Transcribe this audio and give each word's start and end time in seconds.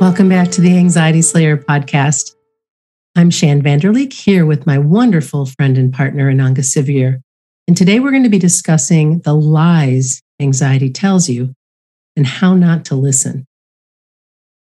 Welcome 0.00 0.30
back 0.30 0.50
to 0.52 0.62
the 0.62 0.76
Anxiety 0.78 1.20
Slayer 1.20 1.58
podcast. 1.58 2.34
I'm 3.14 3.30
Shann 3.30 3.60
Vander 3.60 3.92
Leek 3.92 4.12
here 4.12 4.46
with 4.46 4.66
my 4.66 4.78
wonderful 4.78 5.44
friend 5.44 5.76
and 5.76 5.92
partner, 5.92 6.32
Ananga 6.32 6.60
Sivyer. 6.60 7.20
And 7.66 7.76
today 7.76 8.00
we're 8.00 8.12
going 8.12 8.22
to 8.22 8.30
be 8.30 8.38
discussing 8.38 9.20
the 9.20 9.34
lies 9.34 10.22
anxiety 10.40 10.88
tells 10.88 11.28
you 11.28 11.52
and 12.16 12.26
how 12.26 12.54
not 12.54 12.86
to 12.86 12.94
listen. 12.94 13.44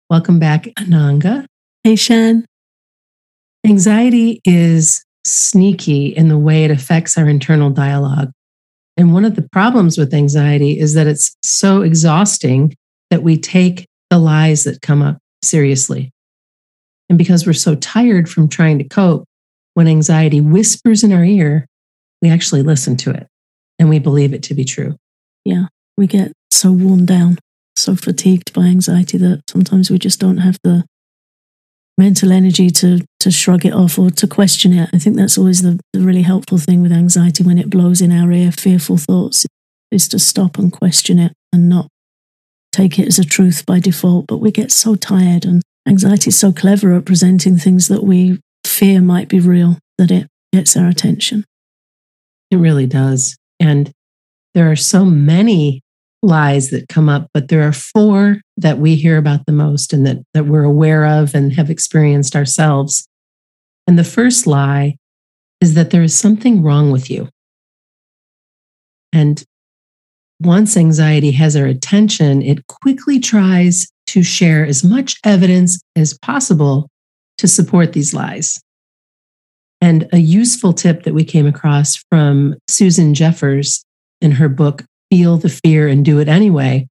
Welcome 0.10 0.40
back, 0.40 0.64
Ananga. 0.80 1.46
Hey, 1.84 1.98
Shann. 1.98 2.46
Anxiety 3.66 4.42
is 4.46 5.04
sneaky 5.26 6.08
in 6.08 6.28
the 6.28 6.38
way 6.38 6.64
it 6.64 6.72
affects 6.72 7.18
our 7.18 7.28
internal 7.28 7.72
dialogue. 7.72 8.32
And 8.96 9.12
one 9.12 9.26
of 9.26 9.36
the 9.36 9.48
problems 9.52 9.98
with 9.98 10.14
anxiety 10.14 10.80
is 10.80 10.94
that 10.94 11.08
it's 11.08 11.36
so 11.44 11.82
exhausting 11.82 12.76
that 13.10 13.24
we 13.24 13.38
take 13.38 13.88
the 14.10 14.20
lies 14.20 14.64
that 14.66 14.82
come 14.82 15.02
up 15.02 15.18
seriously. 15.44 16.12
And 17.10 17.18
because 17.18 17.46
we're 17.46 17.54
so 17.54 17.76
tired 17.76 18.30
from 18.30 18.48
trying 18.48 18.78
to 18.78 18.88
cope, 18.88 19.26
when 19.74 19.88
anxiety 19.88 20.42
whispers 20.42 21.04
in 21.04 21.12
our 21.12 21.26
ear, 21.26 21.66
we 22.22 22.30
actually 22.30 22.62
listen 22.62 22.96
to 22.98 23.12
it 23.12 23.28
and 23.78 23.90
we 23.90 24.00
believe 24.00 24.34
it 24.34 24.44
to 24.44 24.54
be 24.54 24.64
true. 24.64 24.96
Yeah, 25.44 25.66
we 25.98 26.08
get 26.08 26.32
so 26.52 26.72
worn 26.72 27.06
down, 27.06 27.40
so 27.76 27.96
fatigued 27.96 28.54
by 28.54 28.64
anxiety 28.64 29.18
that 29.18 29.44
sometimes 29.50 29.92
we 29.92 30.00
just 30.00 30.20
don't 30.20 30.38
have 30.38 30.58
the 30.64 30.86
mental 31.98 32.32
energy 32.32 32.70
to 32.70 33.06
to 33.20 33.32
shrug 33.32 33.66
it 33.66 33.74
off 33.74 33.98
or 33.98 34.10
to 34.12 34.28
question 34.28 34.74
it. 34.74 34.90
I 34.94 35.00
think 35.00 35.16
that's 35.16 35.38
always 35.38 35.62
the, 35.62 35.80
the 35.94 36.02
really 36.02 36.22
helpful 36.22 36.60
thing 36.60 36.82
with 36.82 36.92
anxiety 36.92 37.44
when 37.44 37.58
it 37.58 37.70
blows 37.70 38.02
in 38.02 38.12
our 38.12 38.32
ear, 38.32 38.52
fearful 38.52 38.98
thoughts, 38.98 39.46
is 39.92 40.08
to 40.10 40.20
stop 40.20 40.60
and 40.60 40.72
question 40.72 41.18
it 41.18 41.34
and 41.52 41.68
not 41.68 41.88
take 42.72 43.00
it 43.00 43.08
as 43.08 43.18
a 43.18 43.24
truth 43.24 43.66
by 43.66 43.80
default, 43.80 44.28
but 44.28 44.38
we 44.38 44.52
get 44.52 44.72
so 44.72 44.96
tired 44.96 45.46
and 45.46 45.62
anxiety 45.88 46.28
is 46.28 46.38
so 46.38 46.52
clever 46.52 46.94
at 46.94 47.06
presenting 47.06 47.58
things 47.58 47.88
that 47.88 48.04
we 48.04 48.40
fear 48.66 49.02
might 49.02 49.30
be 49.30 49.40
real 49.40 49.78
that 49.98 50.12
it 50.12 50.28
gets 50.52 50.76
our 50.76 50.88
attention. 50.88 51.46
It 52.52 52.58
really 52.58 52.86
does. 52.86 53.38
And 53.60 53.92
there 54.54 54.70
are 54.70 54.76
so 54.76 55.06
many 55.06 55.82
lies 56.26 56.70
that 56.70 56.90
come 56.90 57.08
up, 57.10 57.30
but 57.34 57.48
there 57.48 57.68
are 57.68 57.74
four 57.74 58.42
that 58.58 58.80
we 58.80 58.96
hear 58.96 59.18
about 59.18 59.46
the 59.46 59.52
most 59.52 59.94
and 59.94 60.06
that, 60.06 60.18
that 60.34 60.46
we're 60.46 60.64
aware 60.64 61.06
of 61.06 61.34
and 61.36 61.54
have 61.54 61.70
experienced 61.70 62.36
ourselves. 62.36 63.08
And 63.88 63.98
the 63.98 64.04
first 64.04 64.48
lie 64.48 64.98
is 65.62 65.74
that 65.76 65.92
there 65.92 66.04
is 66.04 66.18
something 66.18 66.62
wrong 66.62 66.92
with 66.92 67.10
you. 67.10 67.30
And 69.14 69.44
once 70.42 70.76
anxiety 70.76 71.32
has 71.32 71.56
our 71.56 71.66
attention, 71.66 72.42
it 72.42 72.68
quickly 72.68 73.20
tries 73.20 73.88
to 74.08 74.24
share 74.24 74.66
as 74.66 74.84
much 74.84 75.18
evidence 75.24 75.80
as 75.96 76.18
possible 76.18 76.90
to 77.38 77.48
support 77.48 77.94
these 77.94 78.14
lies. 78.14 78.60
And 79.82 80.08
a 80.12 80.18
useful 80.18 80.74
tip 80.74 81.04
that 81.04 81.14
we 81.14 81.24
came 81.24 81.48
across 81.48 82.04
from 82.10 82.56
Susan 82.70 83.14
Jeffers 83.14 83.84
in 84.22 84.32
her 84.32 84.50
book, 84.50 84.84
Feel 85.12 85.38
the 85.38 85.50
Fear 85.50 85.88
and 85.88 86.04
Do 86.04 86.20
It 86.20 86.28
Anyway, 86.28 86.88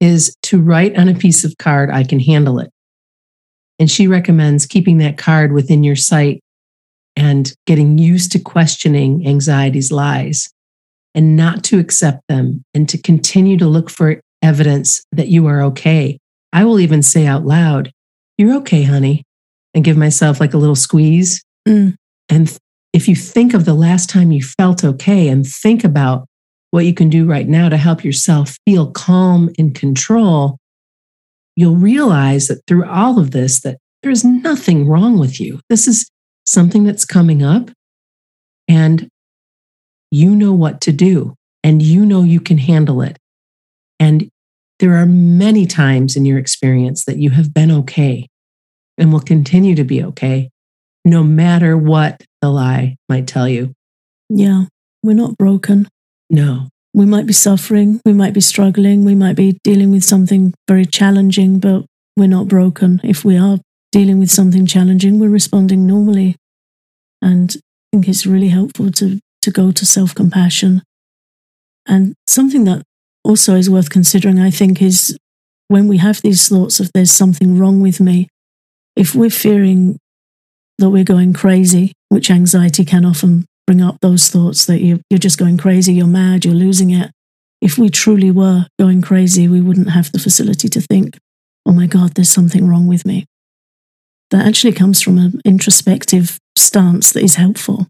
is 0.00 0.34
to 0.44 0.60
write 0.60 0.96
on 0.96 1.08
a 1.08 1.14
piece 1.14 1.44
of 1.44 1.56
card, 1.58 1.90
I 1.90 2.04
can 2.04 2.20
handle 2.20 2.58
it. 2.58 2.70
And 3.78 3.90
she 3.90 4.06
recommends 4.06 4.66
keeping 4.66 4.98
that 4.98 5.18
card 5.18 5.52
within 5.52 5.84
your 5.84 5.96
sight 5.96 6.40
and 7.16 7.52
getting 7.66 7.98
used 7.98 8.32
to 8.32 8.38
questioning 8.38 9.26
anxiety's 9.26 9.90
lies 9.90 10.48
and 11.14 11.36
not 11.36 11.64
to 11.64 11.78
accept 11.78 12.20
them 12.28 12.62
and 12.74 12.88
to 12.88 13.00
continue 13.00 13.56
to 13.58 13.66
look 13.66 13.90
for 13.90 14.20
evidence 14.40 15.02
that 15.12 15.28
you 15.28 15.46
are 15.46 15.62
okay. 15.62 16.18
I 16.52 16.64
will 16.64 16.78
even 16.78 17.02
say 17.02 17.26
out 17.26 17.44
loud, 17.44 17.90
You're 18.36 18.56
okay, 18.58 18.84
honey, 18.84 19.24
and 19.74 19.84
give 19.84 19.96
myself 19.96 20.38
like 20.38 20.54
a 20.54 20.58
little 20.58 20.76
squeeze. 20.76 21.42
Mm. 21.66 21.96
And 22.28 22.56
if 22.92 23.08
you 23.08 23.16
think 23.16 23.52
of 23.52 23.64
the 23.64 23.74
last 23.74 24.08
time 24.08 24.30
you 24.30 24.42
felt 24.42 24.84
okay 24.84 25.28
and 25.28 25.46
think 25.46 25.82
about 25.82 26.27
what 26.70 26.84
you 26.84 26.94
can 26.94 27.08
do 27.08 27.26
right 27.26 27.48
now 27.48 27.68
to 27.68 27.76
help 27.76 28.04
yourself 28.04 28.56
feel 28.66 28.90
calm 28.90 29.50
and 29.58 29.74
control, 29.74 30.58
you'll 31.56 31.76
realize 31.76 32.48
that 32.48 32.62
through 32.66 32.84
all 32.84 33.18
of 33.18 33.30
this 33.30 33.60
that 33.60 33.78
there's 34.02 34.24
nothing 34.24 34.86
wrong 34.86 35.18
with 35.18 35.40
you. 35.40 35.60
This 35.68 35.88
is 35.88 36.10
something 36.46 36.84
that's 36.84 37.04
coming 37.04 37.42
up 37.42 37.70
and 38.68 39.08
you 40.10 40.34
know 40.34 40.52
what 40.52 40.80
to 40.82 40.92
do 40.92 41.34
and 41.64 41.82
you 41.82 42.06
know 42.06 42.22
you 42.22 42.40
can 42.40 42.58
handle 42.58 43.02
it. 43.02 43.18
And 43.98 44.30
there 44.78 44.94
are 44.94 45.06
many 45.06 45.66
times 45.66 46.16
in 46.16 46.24
your 46.24 46.38
experience 46.38 47.04
that 47.04 47.18
you 47.18 47.30
have 47.30 47.52
been 47.52 47.70
okay 47.70 48.28
and 48.96 49.12
will 49.12 49.20
continue 49.20 49.74
to 49.74 49.84
be 49.84 50.02
okay, 50.04 50.50
no 51.04 51.22
matter 51.24 51.76
what 51.76 52.22
the 52.40 52.48
lie 52.48 52.96
might 53.08 53.26
tell 53.26 53.48
you. 53.48 53.72
Yeah, 54.28 54.64
we're 55.02 55.14
not 55.14 55.36
broken. 55.36 55.88
No. 56.30 56.68
We 56.94 57.04
might 57.04 57.26
be 57.26 57.32
suffering, 57.32 58.00
we 58.04 58.12
might 58.12 58.32
be 58.32 58.40
struggling, 58.40 59.04
we 59.04 59.14
might 59.14 59.36
be 59.36 59.58
dealing 59.62 59.92
with 59.92 60.04
something 60.04 60.54
very 60.66 60.86
challenging, 60.86 61.58
but 61.58 61.84
we're 62.16 62.26
not 62.26 62.48
broken. 62.48 63.00
If 63.04 63.24
we 63.24 63.36
are 63.36 63.58
dealing 63.92 64.18
with 64.18 64.30
something 64.30 64.66
challenging, 64.66 65.18
we're 65.18 65.28
responding 65.28 65.86
normally. 65.86 66.36
And 67.22 67.54
I 67.56 67.96
think 67.96 68.08
it's 68.08 68.26
really 68.26 68.48
helpful 68.48 68.90
to 68.92 69.20
to 69.42 69.50
go 69.50 69.70
to 69.72 69.86
self 69.86 70.14
compassion. 70.14 70.82
And 71.86 72.14
something 72.26 72.64
that 72.64 72.82
also 73.24 73.54
is 73.54 73.70
worth 73.70 73.90
considering, 73.90 74.38
I 74.38 74.50
think, 74.50 74.82
is 74.82 75.16
when 75.68 75.88
we 75.88 75.98
have 75.98 76.20
these 76.22 76.48
thoughts 76.48 76.80
of 76.80 76.90
there's 76.92 77.10
something 77.10 77.58
wrong 77.58 77.80
with 77.80 78.00
me, 78.00 78.28
if 78.96 79.14
we're 79.14 79.30
fearing 79.30 79.98
that 80.78 80.90
we're 80.90 81.04
going 81.04 81.32
crazy, 81.32 81.92
which 82.08 82.30
anxiety 82.30 82.84
can 82.84 83.04
often 83.04 83.46
bring 83.68 83.82
up 83.82 84.00
those 84.00 84.30
thoughts 84.30 84.64
that 84.64 84.80
you, 84.80 84.98
you're 85.10 85.18
just 85.18 85.38
going 85.38 85.58
crazy, 85.58 85.92
you're 85.92 86.06
mad, 86.06 86.42
you're 86.42 86.54
losing 86.54 86.88
it. 86.88 87.10
If 87.60 87.76
we 87.76 87.90
truly 87.90 88.30
were 88.30 88.64
going 88.78 89.02
crazy, 89.02 89.46
we 89.46 89.60
wouldn't 89.60 89.90
have 89.90 90.10
the 90.10 90.18
facility 90.18 90.68
to 90.68 90.80
think, 90.80 91.18
oh 91.66 91.72
my 91.72 91.86
God, 91.86 92.14
there's 92.14 92.30
something 92.30 92.66
wrong 92.66 92.86
with 92.86 93.04
me. 93.04 93.26
That 94.30 94.46
actually 94.46 94.72
comes 94.72 95.02
from 95.02 95.18
an 95.18 95.42
introspective 95.44 96.38
stance 96.56 97.12
that 97.12 97.22
is 97.22 97.34
helpful. 97.34 97.88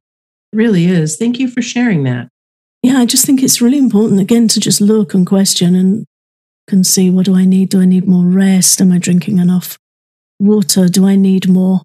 It 0.52 0.56
really 0.56 0.86
is. 0.86 1.16
Thank 1.16 1.38
you 1.38 1.46
for 1.46 1.62
sharing 1.62 2.02
that. 2.02 2.26
Yeah, 2.82 2.98
I 2.98 3.06
just 3.06 3.24
think 3.24 3.40
it's 3.40 3.60
really 3.60 3.78
important, 3.78 4.18
again, 4.18 4.48
to 4.48 4.58
just 4.58 4.80
look 4.80 5.14
and 5.14 5.24
question 5.24 5.76
and 5.76 6.06
can 6.66 6.82
see 6.82 7.08
what 7.08 7.26
do 7.26 7.36
I 7.36 7.44
need? 7.44 7.68
Do 7.68 7.80
I 7.80 7.84
need 7.84 8.08
more 8.08 8.24
rest? 8.24 8.80
Am 8.80 8.90
I 8.90 8.98
drinking 8.98 9.38
enough 9.38 9.78
water? 10.40 10.88
Do 10.88 11.06
I 11.06 11.14
need 11.14 11.48
more 11.48 11.82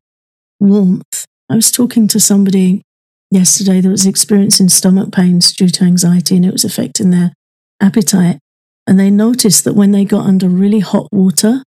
warmth? 0.59 1.26
I 1.48 1.53
was 1.53 1.72
talking 1.72 2.08
to 2.08 2.20
somebody 2.20 2.82
yesterday 3.34 3.82
that 3.82 3.90
was 3.90 4.06
experiencing 4.06 4.70
stomach 4.70 5.12
pains 5.12 5.54
due 5.54 5.70
to 5.70 5.84
anxiety 5.84 6.36
and 6.36 6.46
it 6.46 6.54
was 6.54 6.64
affecting 6.64 7.10
their 7.10 7.34
appetite. 7.82 8.40
And 8.86 9.00
they 9.00 9.10
noticed 9.10 9.64
that 9.64 9.74
when 9.74 9.92
they 9.92 10.06
got 10.06 10.26
under 10.26 10.50
really 10.50 10.80
hot 10.80 11.08
water, 11.12 11.64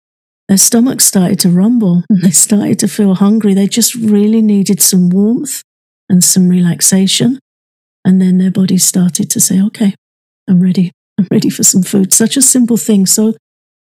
their 0.49 0.59
stomach 0.59 1.01
started 1.01 1.39
to 1.41 1.51
rumble 1.51 2.05
and 2.11 2.21
they 2.23 2.31
started 2.31 2.79
to 2.81 2.89
feel 2.89 3.15
hungry. 3.15 3.55
They 3.55 3.67
just 3.67 3.95
really 3.95 4.43
needed 4.43 4.81
some 4.81 5.09
warmth 5.11 5.63
and 6.09 6.23
some 6.23 6.49
relaxation. 6.49 7.39
And 8.05 8.21
then 8.21 8.39
their 8.39 8.51
body 8.51 8.77
started 8.79 9.31
to 9.31 9.41
say, 9.41 9.63
okay, 9.63 9.95
I'm 10.49 10.61
ready. 10.61 10.93
I'm 11.19 11.27
ready 11.31 11.49
for 11.49 11.63
some 11.63 11.83
food. 11.83 12.13
Such 12.13 12.37
a 12.37 12.43
simple 12.43 12.77
thing. 12.77 13.07
So 13.07 13.35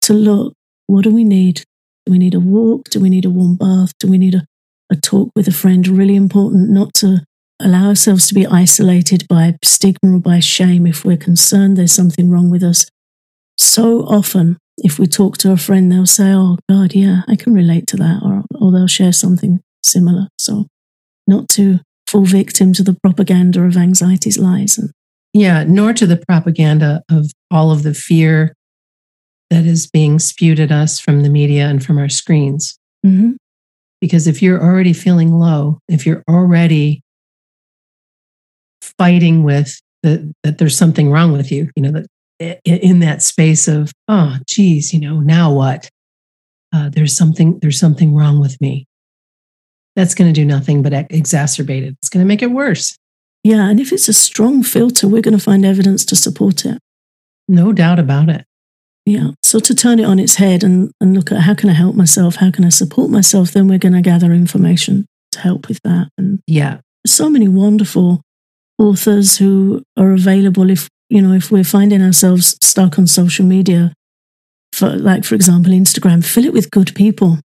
to 0.02 0.14
look, 0.14 0.54
what 0.88 1.04
do 1.04 1.14
we 1.14 1.24
need? 1.24 1.64
Do 2.06 2.12
we 2.12 2.20
need 2.20 2.36
a 2.36 2.40
walk? 2.40 2.90
Do 2.90 3.00
we 3.00 3.10
need 3.10 3.26
a 3.26 3.30
warm 3.30 3.56
bath? 3.56 3.94
Do 4.00 4.10
we 4.10 4.18
need 4.18 4.36
a, 4.36 4.46
a 4.92 4.96
talk 4.96 5.32
with 5.36 5.48
a 5.48 5.54
friend? 5.54 5.88
Really 5.88 6.16
important 6.16 6.69
not 6.69 6.94
to 6.96 7.24
allow 7.60 7.90
ourselves 7.90 8.28
to 8.28 8.34
be 8.34 8.48
isolated 8.48 9.28
by 9.28 9.56
stigma 9.64 10.18
or 10.18 10.20
by 10.20 10.40
shame 10.40 10.86
if 10.86 11.06
we're 11.06 11.18
concerned 11.18 11.78
there's 11.78 11.92
something 11.92 12.30
wrong 12.30 12.50
with 12.50 12.64
us. 12.64 12.86
So 13.58 14.02
often, 14.02 14.58
if 14.78 14.98
we 14.98 15.06
talk 15.06 15.38
to 15.40 15.52
a 15.52 15.58
friend, 15.58 15.92
they'll 15.92 16.06
say, 16.06 16.34
Oh, 16.34 16.58
God, 16.70 16.96
yeah, 16.96 17.22
I 17.28 17.36
can 17.36 17.54
relate 17.54 17.88
to 17.88 17.98
that, 17.98 18.22
or, 18.24 18.44
or 18.60 18.72
they'll 18.72 18.88
share 18.88 19.14
something 19.14 19.62
similar. 19.84 20.28
So, 20.40 20.68
not 21.28 21.48
to 21.50 21.80
fall 22.08 22.26
victim 22.26 22.74
to 22.74 22.84
the 22.84 22.98
propaganda 23.04 23.62
of 23.62 23.78
anxiety's 23.78 24.40
lies. 24.40 24.78
And, 24.78 24.92
yeah, 25.34 25.64
nor 25.64 25.94
to 25.94 26.06
the 26.06 26.22
propaganda 26.28 27.04
of 27.10 27.32
all 27.52 27.72
of 27.72 27.84
the 27.84 27.94
fear 27.94 28.56
that 29.50 29.66
is 29.66 29.88
being 29.88 30.18
spewed 30.18 30.60
at 30.60 30.72
us 30.72 31.00
from 31.00 31.22
the 31.22 31.30
media 31.30 31.68
and 31.68 31.86
from 31.86 32.00
our 32.00 32.10
screens. 32.10 32.78
Mm-hmm. 33.06 33.34
Because 34.02 34.28
if 34.28 34.42
you're 34.42 34.62
already 34.62 34.94
feeling 34.94 35.34
low, 35.34 35.80
if 35.88 36.06
you're 36.06 36.24
already 36.28 37.03
fighting 38.98 39.44
with 39.44 39.80
the, 40.04 40.34
that 40.44 40.57
there's 40.57 40.78
something 40.78 41.12
wrong 41.12 41.31
with 41.31 41.51
you, 41.51 41.69
you 41.75 41.84
know, 41.84 41.92
that 41.92 42.60
in 42.66 43.00
that 43.00 43.22
space 43.22 43.68
of, 43.68 43.92
oh, 44.07 44.38
geez, 44.48 44.94
you 44.94 45.00
know, 45.00 45.19
now 45.19 45.54
what? 45.54 45.90
Uh, 46.74 46.90
there's 46.90 47.16
something, 47.16 47.60
there's 47.60 47.80
something 47.80 48.13
wrong 48.13 48.40
with 48.40 48.60
me. 48.60 48.86
that's 49.95 50.16
going 50.16 50.31
to 50.31 50.40
do 50.40 50.45
nothing 50.45 50.81
but 50.81 50.94
exacerbate 50.94 51.84
it. 51.84 51.95
It's 52.01 52.10
going 52.10 52.24
to 52.24 52.28
make 52.28 52.42
it 52.42 52.51
worse. 52.51 52.98
Yeah. 53.44 53.69
And 53.69 53.80
if 53.80 53.92
it's 53.92 54.07
a 54.07 54.13
strong 54.13 54.63
filter, 54.63 55.07
we're 55.07 55.22
going 55.22 55.38
to 55.38 55.44
find 55.44 55.66
evidence 55.66 56.06
to 56.06 56.16
support 56.16 56.66
it. 56.66 56.80
No 57.48 57.74
doubt 57.74 58.00
about 58.00 58.30
it. 58.30 58.45
Yeah. 59.06 59.31
So 59.44 59.60
to 59.60 59.75
turn 59.75 60.00
it 60.00 60.06
on 60.06 60.18
its 60.18 60.36
head 60.36 60.63
and, 60.63 60.92
and 61.01 61.13
look 61.13 61.31
at 61.31 61.42
how 61.42 61.54
can 61.54 61.69
I 61.69 61.74
help 61.74 61.95
myself? 61.95 62.36
How 62.36 62.51
can 62.51 62.63
I 62.63 62.69
support 62.69 63.10
myself? 63.10 63.51
Then 63.51 63.68
we're 63.68 63.80
going 63.80 63.94
to 63.94 64.01
gather 64.01 64.31
information 64.31 65.06
to 65.34 65.40
help 65.40 65.68
with 65.68 65.80
that. 65.84 66.10
And 66.18 66.40
yeah, 66.48 66.80
so 67.06 67.30
many 67.30 67.50
wonderful 67.50 68.22
authors 68.80 69.38
who 69.38 69.84
are 69.98 70.12
available 70.12 70.70
if, 70.70 70.90
you 71.10 71.22
know, 71.22 71.34
if 71.34 71.52
we're 71.52 71.64
finding 71.64 72.02
ourselves 72.02 72.58
stuck 72.62 72.98
on 72.98 73.08
social 73.08 73.46
media, 73.46 73.94
for 74.72 74.90
like, 74.90 75.24
for 75.24 75.36
example, 75.36 75.72
Instagram, 75.72 76.25
fill 76.25 76.46
it 76.46 76.54
with 76.54 76.72
good 76.72 76.94
people. 76.96 77.40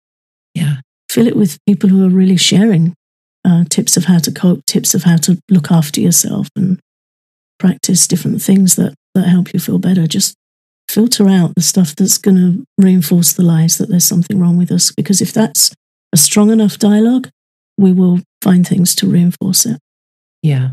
Yeah. 0.54 0.78
Fill 1.10 1.28
it 1.28 1.36
with 1.36 1.58
people 1.66 1.90
who 1.90 2.06
are 2.06 2.10
really 2.10 2.38
sharing 2.38 2.94
uh, 3.44 3.64
tips 3.70 3.98
of 3.98 4.06
how 4.06 4.20
to 4.20 4.32
cope, 4.32 4.66
tips 4.66 4.94
of 4.94 5.04
how 5.04 5.18
to 5.18 5.40
look 5.50 5.72
after 5.72 6.02
yourself 6.02 6.48
and 6.56 6.80
practice 7.58 8.08
different 8.08 8.42
things 8.42 8.76
that, 8.76 8.94
that 9.14 9.28
help 9.28 9.54
you 9.54 9.60
feel 9.60 9.80
better. 9.80 10.08
Just 10.08 10.36
filter 10.88 11.28
out 11.28 11.56
the 11.56 11.62
stuff 11.62 11.96
that's 11.96 12.18
going 12.18 12.38
to 12.38 12.64
reinforce 12.78 13.34
the 13.34 13.44
lies 13.44 13.78
that 13.78 13.90
there's 13.90 14.06
something 14.06 14.40
wrong 14.40 14.58
with 14.58 14.72
us. 14.72 14.92
Because 14.96 15.22
if 15.22 15.34
that's 15.34 15.74
a 16.14 16.18
strong 16.18 16.52
enough 16.52 16.78
dialogue, 16.78 17.30
we 17.78 17.92
will 17.92 18.20
find 18.42 18.68
things 18.68 18.96
to 18.96 19.08
reinforce 19.08 19.66
it. 19.66 19.80
Yeah. 20.42 20.72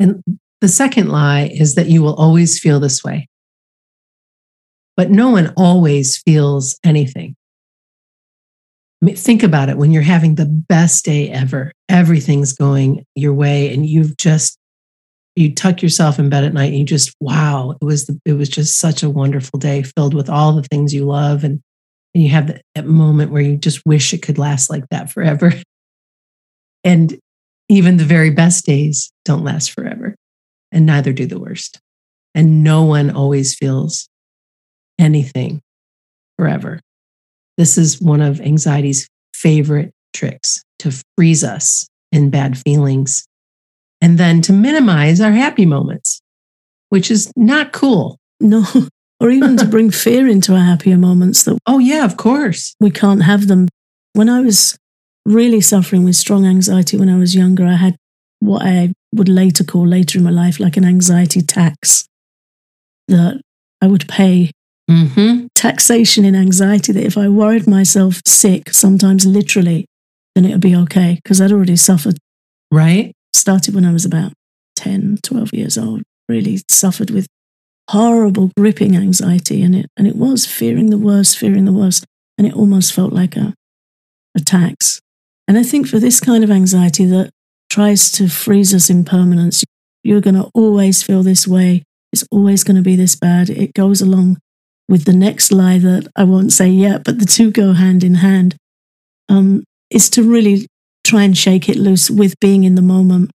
And 0.00 0.22
the 0.60 0.68
second 0.68 1.08
lie 1.08 1.50
is 1.52 1.76
that 1.76 1.88
you 1.88 2.02
will 2.02 2.14
always 2.14 2.58
feel 2.58 2.80
this 2.80 3.04
way. 3.04 3.28
But 4.96 5.10
no 5.10 5.30
one 5.30 5.52
always 5.56 6.18
feels 6.18 6.78
anything. 6.84 7.36
I 9.00 9.06
mean, 9.06 9.16
think 9.16 9.42
about 9.42 9.68
it 9.68 9.78
when 9.78 9.92
you're 9.92 10.02
having 10.02 10.34
the 10.34 10.46
best 10.46 11.04
day 11.04 11.30
ever, 11.30 11.72
everything's 11.88 12.52
going 12.52 13.04
your 13.14 13.32
way, 13.32 13.72
and 13.72 13.86
you've 13.86 14.16
just 14.16 14.58
you 15.36 15.54
tuck 15.54 15.80
yourself 15.80 16.18
in 16.18 16.28
bed 16.28 16.44
at 16.44 16.52
night 16.52 16.70
and 16.70 16.78
you 16.78 16.84
just 16.84 17.14
wow 17.20 17.70
it 17.80 17.84
was 17.84 18.06
the, 18.06 18.20
it 18.24 18.32
was 18.32 18.48
just 18.48 18.78
such 18.78 19.02
a 19.02 19.08
wonderful 19.08 19.58
day 19.58 19.82
filled 19.82 20.12
with 20.12 20.28
all 20.28 20.52
the 20.52 20.64
things 20.64 20.92
you 20.92 21.04
love 21.04 21.44
and 21.44 21.62
and 22.12 22.24
you 22.24 22.30
have 22.30 22.48
that, 22.48 22.62
that 22.74 22.86
moment 22.86 23.30
where 23.30 23.40
you 23.40 23.56
just 23.56 23.86
wish 23.86 24.12
it 24.12 24.22
could 24.22 24.38
last 24.38 24.68
like 24.68 24.84
that 24.90 25.08
forever 25.08 25.52
and 26.84 27.18
even 27.70 27.96
the 27.96 28.04
very 28.04 28.30
best 28.30 28.66
days 28.66 29.10
don't 29.24 29.44
last 29.44 29.70
forever 29.70 30.14
and 30.72 30.84
neither 30.84 31.12
do 31.12 31.26
the 31.26 31.40
worst 31.40 31.80
and 32.34 32.62
no 32.62 32.84
one 32.84 33.10
always 33.10 33.54
feels 33.54 34.08
anything 34.98 35.60
forever 36.38 36.80
this 37.56 37.78
is 37.78 38.00
one 38.00 38.20
of 38.20 38.40
anxiety's 38.40 39.08
favorite 39.34 39.92
tricks 40.12 40.62
to 40.78 40.92
freeze 41.16 41.44
us 41.44 41.86
in 42.12 42.30
bad 42.30 42.58
feelings 42.58 43.26
and 44.00 44.18
then 44.18 44.40
to 44.42 44.52
minimize 44.52 45.20
our 45.20 45.32
happy 45.32 45.66
moments, 45.66 46.20
which 46.88 47.10
is 47.10 47.32
not 47.36 47.72
cool. 47.72 48.18
No, 48.40 48.64
or 49.20 49.30
even 49.30 49.56
to 49.58 49.66
bring 49.70 49.90
fear 49.90 50.26
into 50.26 50.54
our 50.54 50.64
happier 50.64 50.96
moments 50.96 51.44
that, 51.44 51.58
oh, 51.66 51.78
yeah, 51.78 52.04
of 52.04 52.16
course. 52.16 52.74
We 52.80 52.90
can't 52.90 53.22
have 53.22 53.46
them. 53.46 53.68
When 54.14 54.28
I 54.28 54.40
was 54.40 54.76
really 55.30 55.60
suffering 55.60 56.04
with 56.04 56.16
strong 56.16 56.46
anxiety 56.46 56.96
when 56.96 57.08
I 57.08 57.18
was 57.18 57.34
younger, 57.34 57.64
I 57.64 57.76
had 57.76 57.96
what 58.40 58.62
I 58.62 58.92
would 59.12 59.28
later 59.28 59.64
call 59.64 59.86
later 59.86 60.18
in 60.18 60.24
my 60.24 60.30
life 60.30 60.60
like 60.60 60.76
an 60.76 60.84
anxiety 60.84 61.42
tax 61.42 62.06
that 63.08 63.40
I 63.80 63.86
would 63.86 64.08
pay. 64.08 64.50
Mm-hmm. 64.90 65.46
Taxation 65.54 66.24
in 66.24 66.34
anxiety 66.34 66.92
that 66.92 67.04
if 67.04 67.16
I 67.16 67.28
worried 67.28 67.66
myself 67.66 68.20
sick, 68.26 68.70
sometimes 68.70 69.24
literally, 69.24 69.86
then 70.34 70.44
it 70.44 70.52
would 70.52 70.60
be 70.60 70.76
okay 70.76 71.20
because 71.22 71.40
I'd 71.40 71.52
already 71.52 71.76
suffered. 71.76 72.18
Right 72.72 73.12
started 73.40 73.74
when 73.74 73.84
I 73.84 73.92
was 73.92 74.04
about 74.04 74.32
10, 74.76 75.18
12 75.22 75.52
years 75.52 75.78
old, 75.78 76.02
really 76.28 76.60
suffered 76.68 77.10
with 77.10 77.26
horrible 77.90 78.50
gripping 78.56 78.96
anxiety. 78.96 79.62
And 79.62 79.74
it, 79.74 79.86
and 79.96 80.06
it 80.06 80.16
was 80.16 80.46
fearing 80.46 80.90
the 80.90 80.98
worst, 80.98 81.38
fearing 81.38 81.64
the 81.64 81.72
worst. 81.72 82.04
And 82.38 82.46
it 82.46 82.54
almost 82.54 82.92
felt 82.92 83.12
like 83.12 83.36
a, 83.36 83.54
a 84.36 84.40
tax. 84.40 85.00
And 85.50 85.58
I 85.58 85.64
think 85.64 85.88
for 85.88 85.98
this 85.98 86.20
kind 86.20 86.44
of 86.44 86.50
anxiety 86.52 87.06
that 87.06 87.32
tries 87.68 88.12
to 88.12 88.28
freeze 88.28 88.72
us 88.72 88.88
in 88.88 89.04
permanence, 89.04 89.64
you're 90.04 90.20
going 90.20 90.36
to 90.36 90.48
always 90.54 91.02
feel 91.02 91.24
this 91.24 91.44
way. 91.44 91.82
It's 92.12 92.24
always 92.30 92.62
going 92.62 92.76
to 92.76 92.82
be 92.82 92.94
this 92.94 93.16
bad. 93.16 93.50
It 93.50 93.74
goes 93.74 94.00
along 94.00 94.38
with 94.88 95.06
the 95.06 95.12
next 95.12 95.50
lie 95.50 95.78
that 95.78 96.06
I 96.14 96.22
won't 96.22 96.52
say 96.52 96.68
yet, 96.68 97.02
but 97.02 97.18
the 97.18 97.24
two 97.24 97.50
go 97.50 97.72
hand 97.72 98.04
in 98.04 98.14
hand. 98.14 98.54
Um, 99.28 99.64
is 99.90 100.08
to 100.10 100.22
really 100.22 100.68
try 101.02 101.24
and 101.24 101.36
shake 101.36 101.68
it 101.68 101.74
loose 101.74 102.08
with 102.08 102.38
being 102.38 102.62
in 102.62 102.76
the 102.76 102.80
moment. 102.80 103.32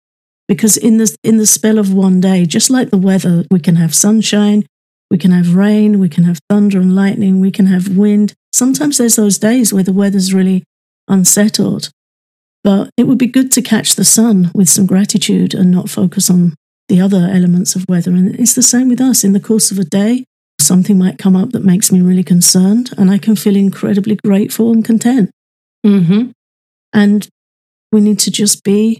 Because 0.49 0.75
in 0.75 0.97
the, 0.97 1.15
in 1.23 1.37
the 1.37 1.45
spell 1.45 1.79
of 1.79 1.93
one 1.93 2.19
day, 2.19 2.45
just 2.45 2.69
like 2.69 2.89
the 2.89 2.97
weather, 2.97 3.45
we 3.49 3.61
can 3.61 3.77
have 3.77 3.95
sunshine, 3.95 4.65
we 5.09 5.17
can 5.17 5.31
have 5.31 5.55
rain, 5.55 5.97
we 5.97 6.09
can 6.09 6.25
have 6.25 6.39
thunder 6.49 6.77
and 6.81 6.93
lightning, 6.93 7.39
we 7.39 7.51
can 7.51 7.67
have 7.67 7.95
wind. 7.95 8.33
Sometimes 8.51 8.97
there's 8.97 9.15
those 9.15 9.37
days 9.37 9.71
where 9.71 9.81
the 9.81 9.93
weather's 9.93 10.33
really 10.33 10.65
unsettled. 11.07 11.89
But 12.63 12.89
it 12.95 13.07
would 13.07 13.17
be 13.17 13.27
good 13.27 13.51
to 13.53 13.61
catch 13.61 13.95
the 13.95 14.05
sun 14.05 14.51
with 14.53 14.69
some 14.69 14.85
gratitude 14.85 15.53
and 15.53 15.71
not 15.71 15.89
focus 15.89 16.29
on 16.29 16.55
the 16.87 17.01
other 17.01 17.29
elements 17.31 17.75
of 17.75 17.85
weather. 17.89 18.11
And 18.11 18.35
it's 18.39 18.53
the 18.53 18.61
same 18.61 18.89
with 18.89 19.01
us. 19.01 19.23
In 19.23 19.33
the 19.33 19.39
course 19.39 19.71
of 19.71 19.79
a 19.79 19.83
day, 19.83 20.25
something 20.59 20.97
might 20.97 21.17
come 21.17 21.35
up 21.35 21.51
that 21.51 21.65
makes 21.65 21.91
me 21.91 22.01
really 22.01 22.23
concerned, 22.23 22.91
and 22.97 23.09
I 23.09 23.17
can 23.17 23.35
feel 23.35 23.55
incredibly 23.55 24.17
grateful 24.23 24.71
and 24.71 24.85
content. 24.85 25.31
Mm-hmm. 25.85 26.31
And 26.93 27.27
we 27.91 28.01
need 28.01 28.19
to 28.19 28.31
just 28.31 28.63
be 28.63 28.99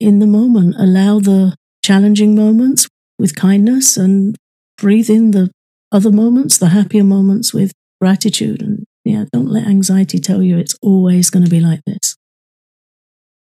in 0.00 0.18
the 0.18 0.26
moment, 0.26 0.74
allow 0.78 1.20
the 1.20 1.54
challenging 1.84 2.34
moments 2.34 2.88
with 3.18 3.36
kindness 3.36 3.96
and 3.96 4.36
breathe 4.78 5.10
in 5.10 5.30
the 5.30 5.50
other 5.92 6.10
moments, 6.10 6.58
the 6.58 6.68
happier 6.68 7.04
moments 7.04 7.52
with 7.54 7.72
gratitude. 8.00 8.62
And 8.62 8.84
yeah, 9.04 9.24
don't 9.32 9.48
let 9.48 9.66
anxiety 9.66 10.18
tell 10.18 10.42
you 10.42 10.58
it's 10.58 10.76
always 10.82 11.30
going 11.30 11.44
to 11.44 11.50
be 11.50 11.60
like 11.60 11.80
this. 11.86 12.16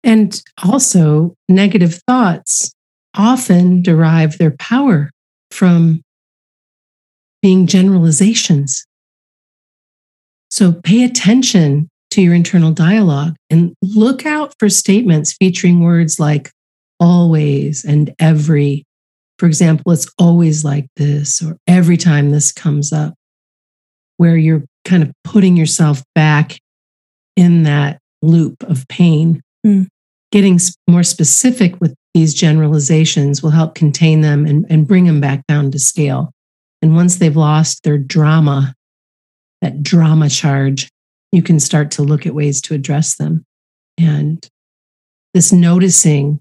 And 0.05 0.43
also, 0.65 1.35
negative 1.49 2.01
thoughts 2.07 2.73
often 3.15 3.83
derive 3.83 4.39
their 4.39 4.51
power 4.53 5.11
from 5.51 6.03
being 7.41 7.67
generalizations. 7.67 8.85
So 10.51 10.73
pay 10.73 11.05
attention 11.05 11.89
to 12.13 12.21
your 12.21 12.35
internal 12.35 12.73
dialogue 12.73 13.37
and 13.49 13.75
look 13.81 14.27
out 14.27 14.55
for 14.59 14.69
statements 14.69 15.33
featuring 15.33 15.81
words 15.81 16.21
like 16.21 16.51
always 17.01 17.85
and 17.85 18.15
every. 18.19 18.85
For 19.39 19.47
example, 19.47 19.93
it's 19.93 20.07
always 20.19 20.65
like 20.65 20.87
this, 20.97 21.43
or 21.43 21.57
every 21.67 21.97
time 21.97 22.31
this 22.31 22.53
comes 22.53 22.93
up, 22.93 23.15
where 24.17 24.37
you're 24.37 24.65
kind 24.85 25.03
of 25.03 25.11
putting 25.25 25.57
yourself 25.57 26.03
back 26.15 26.59
in 27.37 27.65
that 27.65 27.99
loop 28.21 28.63
of 28.63 28.87
pain. 28.89 29.41
Mm. 29.67 29.89
Getting 30.33 30.59
more 30.89 31.03
specific 31.03 31.81
with 31.81 31.95
these 32.15 32.35
generalizations 32.35 33.43
will 33.43 33.51
help 33.51 33.75
contain 33.75 34.23
them 34.23 34.47
and, 34.47 34.67
and 34.69 34.89
bring 34.89 35.05
them 35.05 35.21
back 35.21 35.47
down 35.47 35.71
to 35.71 35.79
scale. 35.79 36.33
And 36.81 36.97
once 36.97 37.17
they've 37.17 37.37
lost 37.37 37.85
their 37.85 37.99
drama, 37.99 38.75
that 39.61 39.83
drama 39.83 40.29
charge, 40.29 40.89
you 41.33 41.43
can 41.43 41.61
start 41.61 41.91
to 41.93 42.03
look 42.03 42.27
at 42.27 42.35
ways 42.35 42.61
to 42.63 42.75
address 42.75 43.17
them. 43.17 43.45
And 43.99 44.47
this 45.35 45.53
noticing 45.53 46.41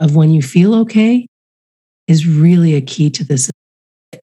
of 0.00 0.16
when 0.16 0.30
you 0.30 0.42
feel 0.42 0.74
okay 0.74 1.26
is 2.08 2.26
really 2.26 2.74
a 2.74 2.80
key 2.80 3.10
to 3.10 3.24
this 3.24 3.50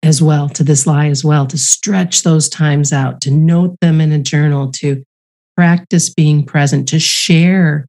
as 0.02 0.22
well, 0.22 0.48
to 0.50 0.62
this 0.62 0.86
lie 0.86 1.08
as 1.08 1.24
well, 1.24 1.46
to 1.46 1.58
stretch 1.58 2.22
those 2.22 2.48
times 2.48 2.92
out, 2.92 3.20
to 3.22 3.30
note 3.30 3.76
them 3.80 4.00
in 4.00 4.12
a 4.12 4.18
journal, 4.18 4.70
to 4.72 5.02
practice 5.56 6.12
being 6.12 6.44
present, 6.44 6.88
to 6.88 6.98
share 6.98 7.86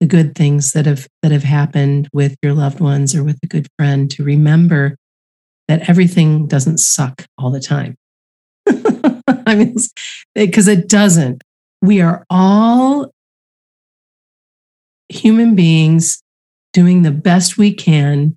the 0.00 0.06
good 0.06 0.34
things 0.34 0.72
that 0.72 0.86
have 0.86 1.06
that 1.22 1.32
have 1.32 1.42
happened 1.42 2.08
with 2.12 2.36
your 2.42 2.52
loved 2.52 2.80
ones 2.80 3.14
or 3.14 3.24
with 3.24 3.38
a 3.42 3.46
good 3.46 3.66
friend, 3.78 4.10
to 4.12 4.24
remember 4.24 4.96
that 5.68 5.88
everything 5.88 6.46
doesn't 6.46 6.78
suck 6.78 7.26
all 7.38 7.50
the 7.50 7.60
time. 7.60 7.96
I 9.46 9.54
mean, 9.54 9.76
because 10.34 10.68
it 10.68 10.88
doesn't. 10.88 11.42
We 11.82 12.00
are 12.00 12.24
all 12.30 13.10
human 15.08 15.54
beings 15.54 16.22
doing 16.72 17.02
the 17.02 17.10
best 17.10 17.56
we 17.56 17.72
can 17.72 18.36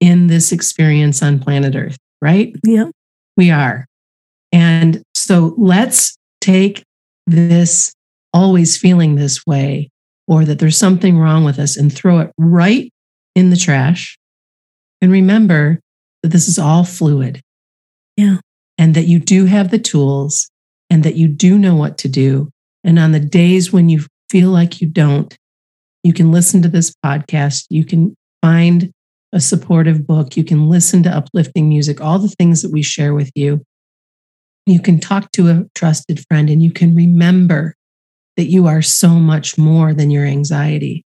in 0.00 0.26
this 0.26 0.52
experience 0.52 1.22
on 1.22 1.38
planet 1.38 1.74
Earth, 1.74 1.96
right? 2.20 2.54
Yeah. 2.64 2.90
We 3.36 3.50
are. 3.50 3.86
And 4.52 5.02
so 5.14 5.54
let's 5.56 6.16
take 6.40 6.84
this 7.26 7.94
always 8.32 8.76
feeling 8.76 9.14
this 9.14 9.46
way 9.46 9.88
or 10.26 10.44
that 10.44 10.58
there's 10.58 10.78
something 10.78 11.18
wrong 11.18 11.44
with 11.44 11.58
us 11.58 11.76
and 11.76 11.92
throw 11.92 12.20
it 12.20 12.32
right 12.38 12.90
in 13.34 13.50
the 13.50 13.56
trash. 13.56 14.16
And 15.00 15.12
remember 15.12 15.80
that 16.22 16.30
this 16.30 16.48
is 16.48 16.58
all 16.58 16.84
fluid. 16.84 17.42
Yeah 18.16 18.38
and 18.78 18.94
that 18.94 19.04
you 19.04 19.18
do 19.18 19.46
have 19.46 19.70
the 19.70 19.78
tools 19.78 20.50
and 20.90 21.04
that 21.04 21.16
you 21.16 21.28
do 21.28 21.58
know 21.58 21.74
what 21.74 21.98
to 21.98 22.08
do 22.08 22.50
And 22.82 22.98
on 22.98 23.12
the 23.12 23.20
days 23.20 23.72
when 23.72 23.88
you 23.88 24.04
feel 24.30 24.50
like 24.50 24.80
you 24.82 24.88
don't, 24.88 25.34
you 26.02 26.12
can 26.12 26.30
listen 26.30 26.60
to 26.62 26.68
this 26.68 26.94
podcast. 27.04 27.64
You 27.70 27.86
can 27.86 28.14
find 28.42 28.90
a 29.32 29.40
supportive 29.40 30.06
book. 30.06 30.36
You 30.36 30.44
can 30.44 30.68
listen 30.68 31.02
to 31.04 31.10
uplifting 31.10 31.66
music, 31.66 32.02
all 32.02 32.18
the 32.18 32.28
things 32.28 32.60
that 32.60 32.70
we 32.70 32.82
share 32.82 33.14
with 33.14 33.30
you. 33.34 33.62
You 34.66 34.80
can 34.80 35.00
talk 35.00 35.32
to 35.32 35.48
a 35.48 35.64
trusted 35.74 36.22
friend 36.28 36.50
and 36.50 36.62
you 36.62 36.72
can 36.72 36.94
remember 36.94 37.74
that 38.36 38.46
you 38.46 38.66
are 38.66 38.82
so 38.82 39.10
much 39.10 39.56
more 39.56 39.94
than 39.94 40.10
your 40.10 40.24
anxiety 40.24 41.04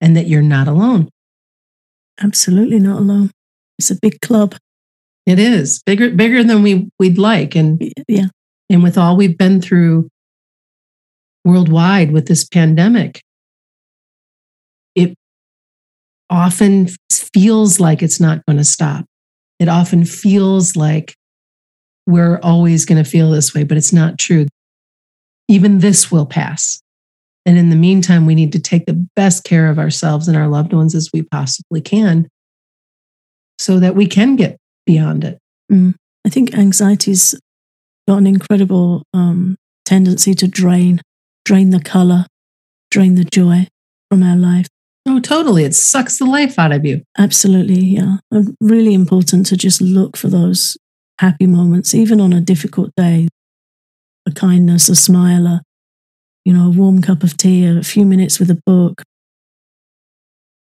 and 0.00 0.16
that 0.16 0.28
you're 0.28 0.42
not 0.42 0.68
alone. 0.68 1.08
Absolutely 2.20 2.78
not 2.78 2.98
alone. 2.98 3.30
It's 3.78 3.90
a 3.90 3.98
big 4.00 4.20
club. 4.20 4.56
It 5.26 5.38
is 5.38 5.82
bigger, 5.84 6.10
bigger 6.10 6.42
than 6.44 6.62
we 6.62 6.90
we'd 6.98 7.18
like. 7.18 7.54
And 7.54 7.92
yeah. 8.08 8.26
And 8.68 8.82
with 8.82 8.96
all 8.96 9.16
we've 9.16 9.36
been 9.36 9.60
through 9.60 10.08
worldwide 11.44 12.12
with 12.12 12.26
this 12.26 12.44
pandemic, 12.44 13.22
it 14.94 15.14
often 16.28 16.88
feels 17.10 17.80
like 17.80 18.02
it's 18.02 18.20
not 18.20 18.44
going 18.46 18.58
to 18.58 18.64
stop. 18.64 19.04
It 19.58 19.68
often 19.68 20.04
feels 20.04 20.76
like 20.76 21.14
we're 22.06 22.38
always 22.42 22.84
going 22.84 23.02
to 23.02 23.08
feel 23.08 23.30
this 23.30 23.54
way, 23.54 23.64
but 23.64 23.76
it's 23.76 23.92
not 23.92 24.18
true. 24.18 24.46
Even 25.50 25.80
this 25.80 26.12
will 26.12 26.26
pass. 26.26 26.80
And 27.44 27.58
in 27.58 27.70
the 27.70 27.76
meantime, 27.76 28.24
we 28.24 28.36
need 28.36 28.52
to 28.52 28.60
take 28.60 28.86
the 28.86 29.06
best 29.16 29.42
care 29.42 29.68
of 29.68 29.78
ourselves 29.78 30.28
and 30.28 30.36
our 30.36 30.46
loved 30.46 30.72
ones 30.72 30.94
as 30.94 31.10
we 31.12 31.22
possibly 31.22 31.80
can 31.80 32.28
so 33.58 33.80
that 33.80 33.96
we 33.96 34.06
can 34.06 34.36
get 34.36 34.56
beyond 34.86 35.24
it. 35.24 35.38
Mm. 35.70 35.94
I 36.24 36.28
think 36.28 36.54
anxiety's 36.54 37.34
got 38.06 38.18
an 38.18 38.26
incredible 38.26 39.02
um, 39.12 39.56
tendency 39.84 40.34
to 40.34 40.46
drain, 40.46 41.00
drain 41.44 41.70
the 41.70 41.80
color, 41.80 42.26
drain 42.90 43.16
the 43.16 43.24
joy 43.24 43.66
from 44.08 44.22
our 44.22 44.36
life. 44.36 44.68
Oh, 45.06 45.18
totally. 45.18 45.64
It 45.64 45.74
sucks 45.74 46.18
the 46.18 46.26
life 46.26 46.58
out 46.58 46.72
of 46.72 46.84
you. 46.84 47.02
Absolutely. 47.18 47.80
Yeah. 47.80 48.18
And 48.30 48.54
really 48.60 48.94
important 48.94 49.46
to 49.46 49.56
just 49.56 49.80
look 49.80 50.16
for 50.16 50.28
those 50.28 50.76
happy 51.18 51.46
moments, 51.46 51.94
even 51.94 52.20
on 52.20 52.32
a 52.32 52.40
difficult 52.40 52.90
day. 52.96 53.28
A 54.26 54.32
kindness, 54.32 54.88
a 54.88 54.94
smile, 54.94 55.46
a, 55.46 55.62
you 56.44 56.52
know, 56.52 56.66
a 56.66 56.70
warm 56.70 57.02
cup 57.02 57.22
of 57.22 57.36
tea, 57.36 57.66
a 57.66 57.82
few 57.82 58.04
minutes 58.04 58.38
with 58.38 58.50
a 58.50 58.60
book. 58.66 59.02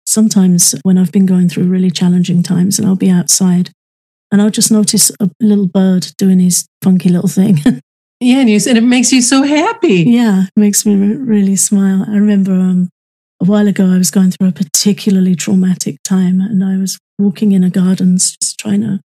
Sometimes 0.06 0.74
when 0.82 0.98
I've 0.98 1.12
been 1.12 1.26
going 1.26 1.48
through 1.48 1.64
really 1.64 1.90
challenging 1.90 2.42
times 2.42 2.78
and 2.78 2.86
I'll 2.86 2.96
be 2.96 3.10
outside 3.10 3.70
and 4.30 4.40
I'll 4.42 4.50
just 4.50 4.70
notice 4.70 5.10
a 5.20 5.30
little 5.40 5.66
bird 5.66 6.08
doing 6.18 6.38
his 6.38 6.66
funky 6.82 7.08
little 7.08 7.28
thing. 7.28 7.58
yeah, 8.20 8.40
and, 8.40 8.50
you, 8.50 8.60
and 8.68 8.78
it 8.78 8.82
makes 8.82 9.12
you 9.12 9.22
so 9.22 9.42
happy. 9.42 10.04
Yeah, 10.06 10.44
it 10.44 10.50
makes 10.56 10.86
me 10.86 10.94
really 10.94 11.56
smile. 11.56 12.04
I 12.08 12.14
remember 12.14 12.52
um, 12.52 12.90
a 13.40 13.44
while 13.44 13.68
ago 13.68 13.90
I 13.90 13.98
was 13.98 14.10
going 14.10 14.30
through 14.30 14.48
a 14.48 14.52
particularly 14.52 15.34
traumatic 15.34 15.96
time 16.04 16.40
and 16.40 16.64
I 16.64 16.76
was 16.76 16.98
walking 17.18 17.52
in 17.52 17.64
a 17.64 17.70
garden 17.70 18.16
just 18.16 18.58
trying 18.58 18.82
to 18.82 19.00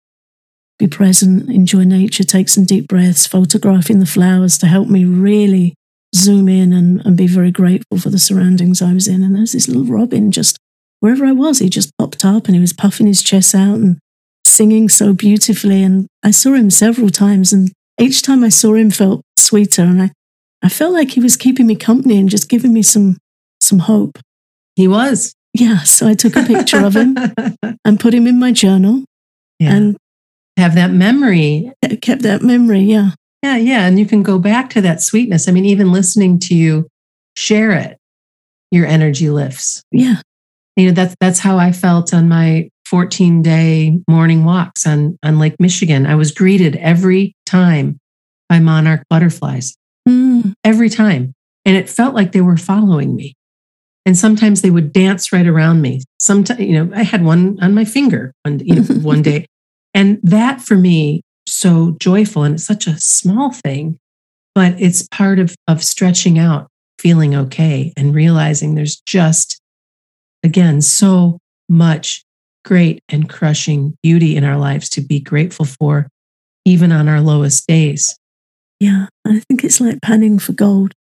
be 0.80 0.88
present, 0.88 1.48
enjoy 1.48 1.84
nature, 1.84 2.24
take 2.24 2.48
some 2.48 2.64
deep 2.64 2.88
breaths, 2.88 3.26
photographing 3.26 4.00
the 4.00 4.06
flowers 4.06 4.58
to 4.58 4.66
help 4.66 4.88
me 4.88 5.04
really 5.04 5.74
zoom 6.14 6.48
in 6.48 6.72
and, 6.72 7.04
and 7.06 7.16
be 7.16 7.28
very 7.28 7.52
grateful 7.52 7.98
for 7.98 8.10
the 8.10 8.18
surroundings 8.18 8.82
I 8.82 8.92
was 8.92 9.06
in. 9.06 9.22
And 9.22 9.36
there's 9.36 9.52
this 9.52 9.68
little 9.68 9.84
robin 9.84 10.32
just 10.32 10.56
wherever 11.00 11.24
I 11.24 11.32
was, 11.32 11.58
he 11.58 11.68
just 11.68 11.96
popped 11.98 12.24
up 12.24 12.46
and 12.46 12.54
he 12.54 12.60
was 12.60 12.72
puffing 12.72 13.06
his 13.06 13.22
chest 13.22 13.54
out 13.54 13.76
and 13.76 13.98
singing 14.46 14.88
so 14.88 15.12
beautifully. 15.12 15.82
And 15.82 16.06
I 16.22 16.30
saw 16.30 16.54
him 16.54 16.70
several 16.70 17.10
times, 17.10 17.52
and 17.52 17.70
each 18.00 18.22
time 18.22 18.42
I 18.42 18.48
saw 18.48 18.74
him 18.74 18.90
felt 18.90 19.22
sweeter. 19.38 19.82
And 19.82 20.02
I, 20.02 20.10
I 20.62 20.68
felt 20.68 20.92
like 20.92 21.12
he 21.12 21.20
was 21.20 21.36
keeping 21.36 21.66
me 21.66 21.76
company 21.76 22.18
and 22.18 22.28
just 22.28 22.48
giving 22.48 22.72
me 22.72 22.82
some 22.82 23.18
some 23.60 23.80
hope. 23.80 24.18
He 24.76 24.88
was. 24.88 25.34
Yeah. 25.52 25.80
So 25.80 26.08
I 26.08 26.14
took 26.14 26.36
a 26.36 26.44
picture 26.44 26.84
of 26.84 26.96
him 26.96 27.16
and 27.84 28.00
put 28.00 28.14
him 28.14 28.26
in 28.26 28.38
my 28.38 28.52
journal. 28.52 29.04
Yeah. 29.58 29.74
And 29.74 29.96
have 30.56 30.74
that 30.74 30.90
memory. 30.90 31.72
Kept 32.02 32.22
that 32.22 32.42
memory. 32.42 32.80
Yeah. 32.80 33.10
Yeah. 33.42 33.56
Yeah. 33.56 33.86
And 33.86 33.98
you 33.98 34.06
can 34.06 34.22
go 34.22 34.38
back 34.38 34.70
to 34.70 34.80
that 34.82 35.02
sweetness. 35.02 35.48
I 35.48 35.52
mean, 35.52 35.64
even 35.64 35.92
listening 35.92 36.38
to 36.40 36.54
you 36.54 36.88
share 37.36 37.72
it, 37.72 37.98
your 38.70 38.86
energy 38.86 39.30
lifts. 39.30 39.82
Yeah. 39.90 40.16
You 40.76 40.86
know, 40.86 40.92
that's 40.92 41.14
that's 41.20 41.38
how 41.38 41.58
I 41.58 41.72
felt 41.72 42.14
on 42.14 42.28
my 42.28 42.68
14 42.90 43.42
day 43.42 44.00
morning 44.08 44.44
walks 44.44 44.86
on, 44.86 45.16
on 45.22 45.38
Lake 45.38 45.54
Michigan. 45.60 46.06
I 46.06 46.16
was 46.16 46.32
greeted 46.32 46.74
every 46.76 47.34
time 47.46 47.98
by 48.48 48.58
monarch 48.58 49.04
butterflies, 49.08 49.76
mm. 50.08 50.52
every 50.64 50.90
time. 50.90 51.32
And 51.64 51.76
it 51.76 51.88
felt 51.88 52.14
like 52.14 52.32
they 52.32 52.40
were 52.40 52.56
following 52.56 53.14
me. 53.14 53.34
And 54.06 54.16
sometimes 54.18 54.62
they 54.62 54.70
would 54.70 54.92
dance 54.92 55.32
right 55.32 55.46
around 55.46 55.82
me. 55.82 56.02
Sometimes, 56.18 56.58
you 56.58 56.72
know, 56.72 56.92
I 56.94 57.04
had 57.04 57.24
one 57.24 57.58
on 57.62 57.74
my 57.74 57.84
finger 57.84 58.32
one, 58.42 58.58
you 58.58 58.74
know, 58.76 58.82
one 59.02 59.22
day. 59.22 59.46
And 59.94 60.18
that 60.22 60.60
for 60.60 60.76
me, 60.76 61.22
so 61.46 61.96
joyful. 62.00 62.44
And 62.44 62.54
it's 62.54 62.64
such 62.64 62.86
a 62.86 62.98
small 62.98 63.52
thing, 63.52 63.98
but 64.54 64.80
it's 64.80 65.06
part 65.08 65.38
of, 65.38 65.54
of 65.66 65.82
stretching 65.82 66.38
out, 66.38 66.68
feeling 66.98 67.34
okay, 67.34 67.92
and 67.96 68.14
realizing 68.14 68.74
there's 68.74 69.00
just, 69.06 69.60
again, 70.42 70.80
so 70.80 71.38
much 71.68 72.22
great 72.64 73.00
and 73.08 73.28
crushing 73.28 73.96
beauty 74.02 74.36
in 74.36 74.44
our 74.44 74.58
lives 74.58 74.88
to 74.90 75.00
be 75.00 75.18
grateful 75.18 75.64
for, 75.64 76.08
even 76.64 76.92
on 76.92 77.08
our 77.08 77.20
lowest 77.20 77.66
days. 77.66 78.16
Yeah, 78.78 79.06
I 79.26 79.40
think 79.40 79.64
it's 79.64 79.80
like 79.80 80.00
panning 80.02 80.38
for 80.38 80.52
gold. 80.52 80.92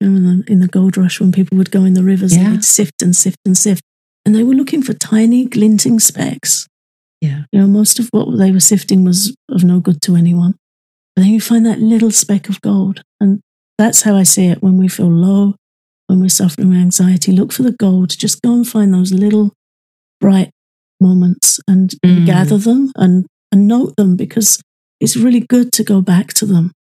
You 0.00 0.08
know, 0.08 0.16
in, 0.16 0.24
the, 0.24 0.52
in 0.52 0.60
the 0.60 0.68
gold 0.68 0.96
rush, 0.96 1.20
when 1.20 1.32
people 1.32 1.56
would 1.56 1.70
go 1.70 1.84
in 1.84 1.94
the 1.94 2.02
rivers, 2.02 2.36
yeah. 2.36 2.50
they'd 2.50 2.64
sift 2.64 3.00
and 3.00 3.14
sift 3.14 3.38
and 3.44 3.56
sift, 3.56 3.82
and 4.26 4.34
they 4.34 4.42
were 4.42 4.54
looking 4.54 4.82
for 4.82 4.92
tiny 4.92 5.44
glinting 5.44 6.00
specks. 6.00 6.66
Yeah, 7.24 7.44
you 7.52 7.60
know, 7.60 7.66
most 7.66 7.98
of 7.98 8.08
what 8.10 8.36
they 8.36 8.52
were 8.52 8.60
sifting 8.60 9.02
was 9.02 9.34
of 9.48 9.64
no 9.64 9.80
good 9.80 10.02
to 10.02 10.14
anyone. 10.14 10.56
But 11.16 11.22
then 11.22 11.30
you 11.30 11.40
find 11.40 11.64
that 11.64 11.78
little 11.78 12.10
speck 12.10 12.50
of 12.50 12.60
gold, 12.60 13.02
and 13.18 13.40
that's 13.78 14.02
how 14.02 14.14
I 14.14 14.24
see 14.24 14.48
it. 14.48 14.62
When 14.62 14.76
we 14.76 14.88
feel 14.88 15.10
low, 15.10 15.54
when 16.06 16.20
we're 16.20 16.28
suffering 16.28 16.68
with 16.68 16.78
anxiety, 16.78 17.32
look 17.32 17.50
for 17.50 17.62
the 17.62 17.72
gold. 17.72 18.10
Just 18.10 18.42
go 18.42 18.52
and 18.52 18.68
find 18.68 18.92
those 18.92 19.10
little 19.10 19.52
bright 20.20 20.50
moments 21.00 21.60
and, 21.66 21.94
mm. 22.04 22.26
gather 22.26 22.58
them 22.58 22.92
and, 22.96 23.24
and 23.50 23.66
note 23.66 23.96
them 23.96 24.16
because 24.16 24.60
it's 25.00 25.16
really 25.16 25.40
good 25.40 25.72
to 25.72 25.84
go 25.84 26.02
back 26.02 26.34
to 26.34 26.44
them 26.46 26.72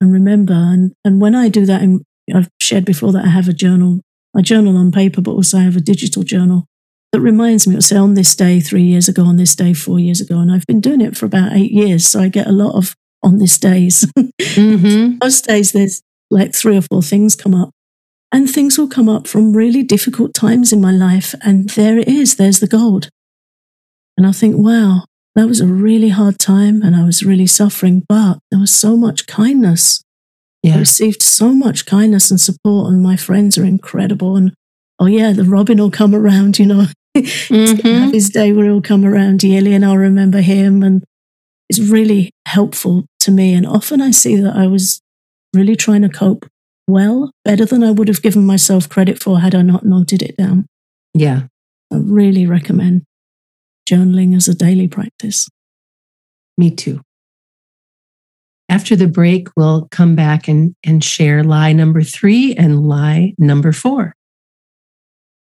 and 0.00 0.12
remember. 0.12 0.54
And, 0.54 0.92
and 1.04 1.20
when 1.20 1.34
I 1.34 1.50
do 1.50 1.66
that, 1.66 1.82
in, 1.82 2.04
I've 2.34 2.48
shared 2.58 2.86
before 2.86 3.12
that 3.12 3.26
I 3.26 3.28
have 3.28 3.48
a 3.48 3.52
journal, 3.52 4.00
I 4.34 4.40
journal 4.40 4.78
on 4.78 4.92
paper, 4.92 5.20
but 5.20 5.32
also 5.32 5.58
I 5.58 5.62
have 5.62 5.76
a 5.76 5.80
digital 5.80 6.22
journal 6.22 6.64
that 7.12 7.20
reminds 7.20 7.66
me, 7.66 7.74
it'll 7.74 7.82
say 7.82 7.96
on 7.96 8.14
this 8.14 8.34
day 8.36 8.60
three 8.60 8.84
years 8.84 9.08
ago, 9.08 9.24
on 9.24 9.36
this 9.36 9.54
day 9.54 9.74
four 9.74 9.98
years 9.98 10.20
ago. 10.20 10.38
And 10.38 10.52
I've 10.52 10.66
been 10.66 10.80
doing 10.80 11.00
it 11.00 11.16
for 11.16 11.26
about 11.26 11.52
eight 11.52 11.72
years. 11.72 12.06
So 12.06 12.20
I 12.20 12.28
get 12.28 12.46
a 12.46 12.52
lot 12.52 12.76
of 12.76 12.94
on 13.22 13.38
this 13.38 13.58
days. 13.58 14.04
mm-hmm. 14.18 15.18
Most 15.22 15.46
days 15.46 15.72
there's 15.72 16.02
like 16.30 16.54
three 16.54 16.76
or 16.76 16.82
four 16.82 17.02
things 17.02 17.34
come 17.34 17.54
up. 17.54 17.70
And 18.32 18.48
things 18.48 18.78
will 18.78 18.88
come 18.88 19.08
up 19.08 19.26
from 19.26 19.56
really 19.56 19.82
difficult 19.82 20.34
times 20.34 20.72
in 20.72 20.80
my 20.80 20.92
life. 20.92 21.34
And 21.42 21.68
there 21.70 21.98
it 21.98 22.06
is, 22.06 22.36
there's 22.36 22.60
the 22.60 22.68
gold. 22.68 23.08
And 24.16 24.24
I 24.24 24.30
think, 24.30 24.56
wow, 24.56 25.04
that 25.34 25.48
was 25.48 25.60
a 25.60 25.66
really 25.66 26.10
hard 26.10 26.38
time 26.38 26.82
and 26.82 26.94
I 26.94 27.04
was 27.04 27.24
really 27.24 27.46
suffering, 27.46 28.04
but 28.08 28.38
there 28.50 28.60
was 28.60 28.72
so 28.72 28.96
much 28.96 29.26
kindness. 29.26 30.02
Yeah. 30.62 30.76
I 30.76 30.78
received 30.78 31.22
so 31.22 31.52
much 31.54 31.86
kindness 31.86 32.30
and 32.30 32.40
support, 32.40 32.92
and 32.92 33.02
my 33.02 33.16
friends 33.16 33.56
are 33.56 33.64
incredible. 33.64 34.36
And 34.36 34.52
oh, 34.98 35.06
yeah, 35.06 35.32
the 35.32 35.44
Robin 35.44 35.78
will 35.78 35.90
come 35.90 36.14
around, 36.14 36.58
you 36.58 36.66
know. 36.66 36.86
Mm-hmm. 37.16 38.10
his 38.10 38.30
day 38.30 38.52
where 38.52 38.66
he'll 38.66 38.80
come 38.80 39.04
around 39.04 39.42
yearly 39.42 39.74
and 39.74 39.84
I'll 39.84 39.96
remember 39.96 40.40
him. 40.40 40.82
And 40.82 41.04
it's 41.68 41.78
really 41.80 42.30
helpful 42.46 43.06
to 43.20 43.30
me. 43.30 43.54
And 43.54 43.66
often 43.66 44.00
I 44.00 44.10
see 44.10 44.36
that 44.36 44.54
I 44.54 44.66
was 44.66 45.00
really 45.54 45.76
trying 45.76 46.02
to 46.02 46.08
cope 46.08 46.46
well, 46.88 47.30
better 47.44 47.64
than 47.64 47.84
I 47.84 47.92
would 47.92 48.08
have 48.08 48.22
given 48.22 48.44
myself 48.44 48.88
credit 48.88 49.22
for 49.22 49.40
had 49.40 49.54
I 49.54 49.62
not 49.62 49.84
noted 49.84 50.22
it 50.22 50.36
down. 50.36 50.66
Yeah. 51.14 51.42
I 51.92 51.96
really 51.96 52.46
recommend 52.46 53.02
journaling 53.88 54.36
as 54.36 54.48
a 54.48 54.54
daily 54.54 54.88
practice. 54.88 55.48
Me 56.58 56.70
too. 56.70 57.00
After 58.68 58.94
the 58.94 59.08
break, 59.08 59.48
we'll 59.56 59.88
come 59.90 60.14
back 60.14 60.46
and, 60.46 60.74
and 60.84 61.02
share 61.02 61.42
lie 61.42 61.72
number 61.72 62.02
three 62.02 62.54
and 62.54 62.86
lie 62.86 63.34
number 63.38 63.72
four. 63.72 64.14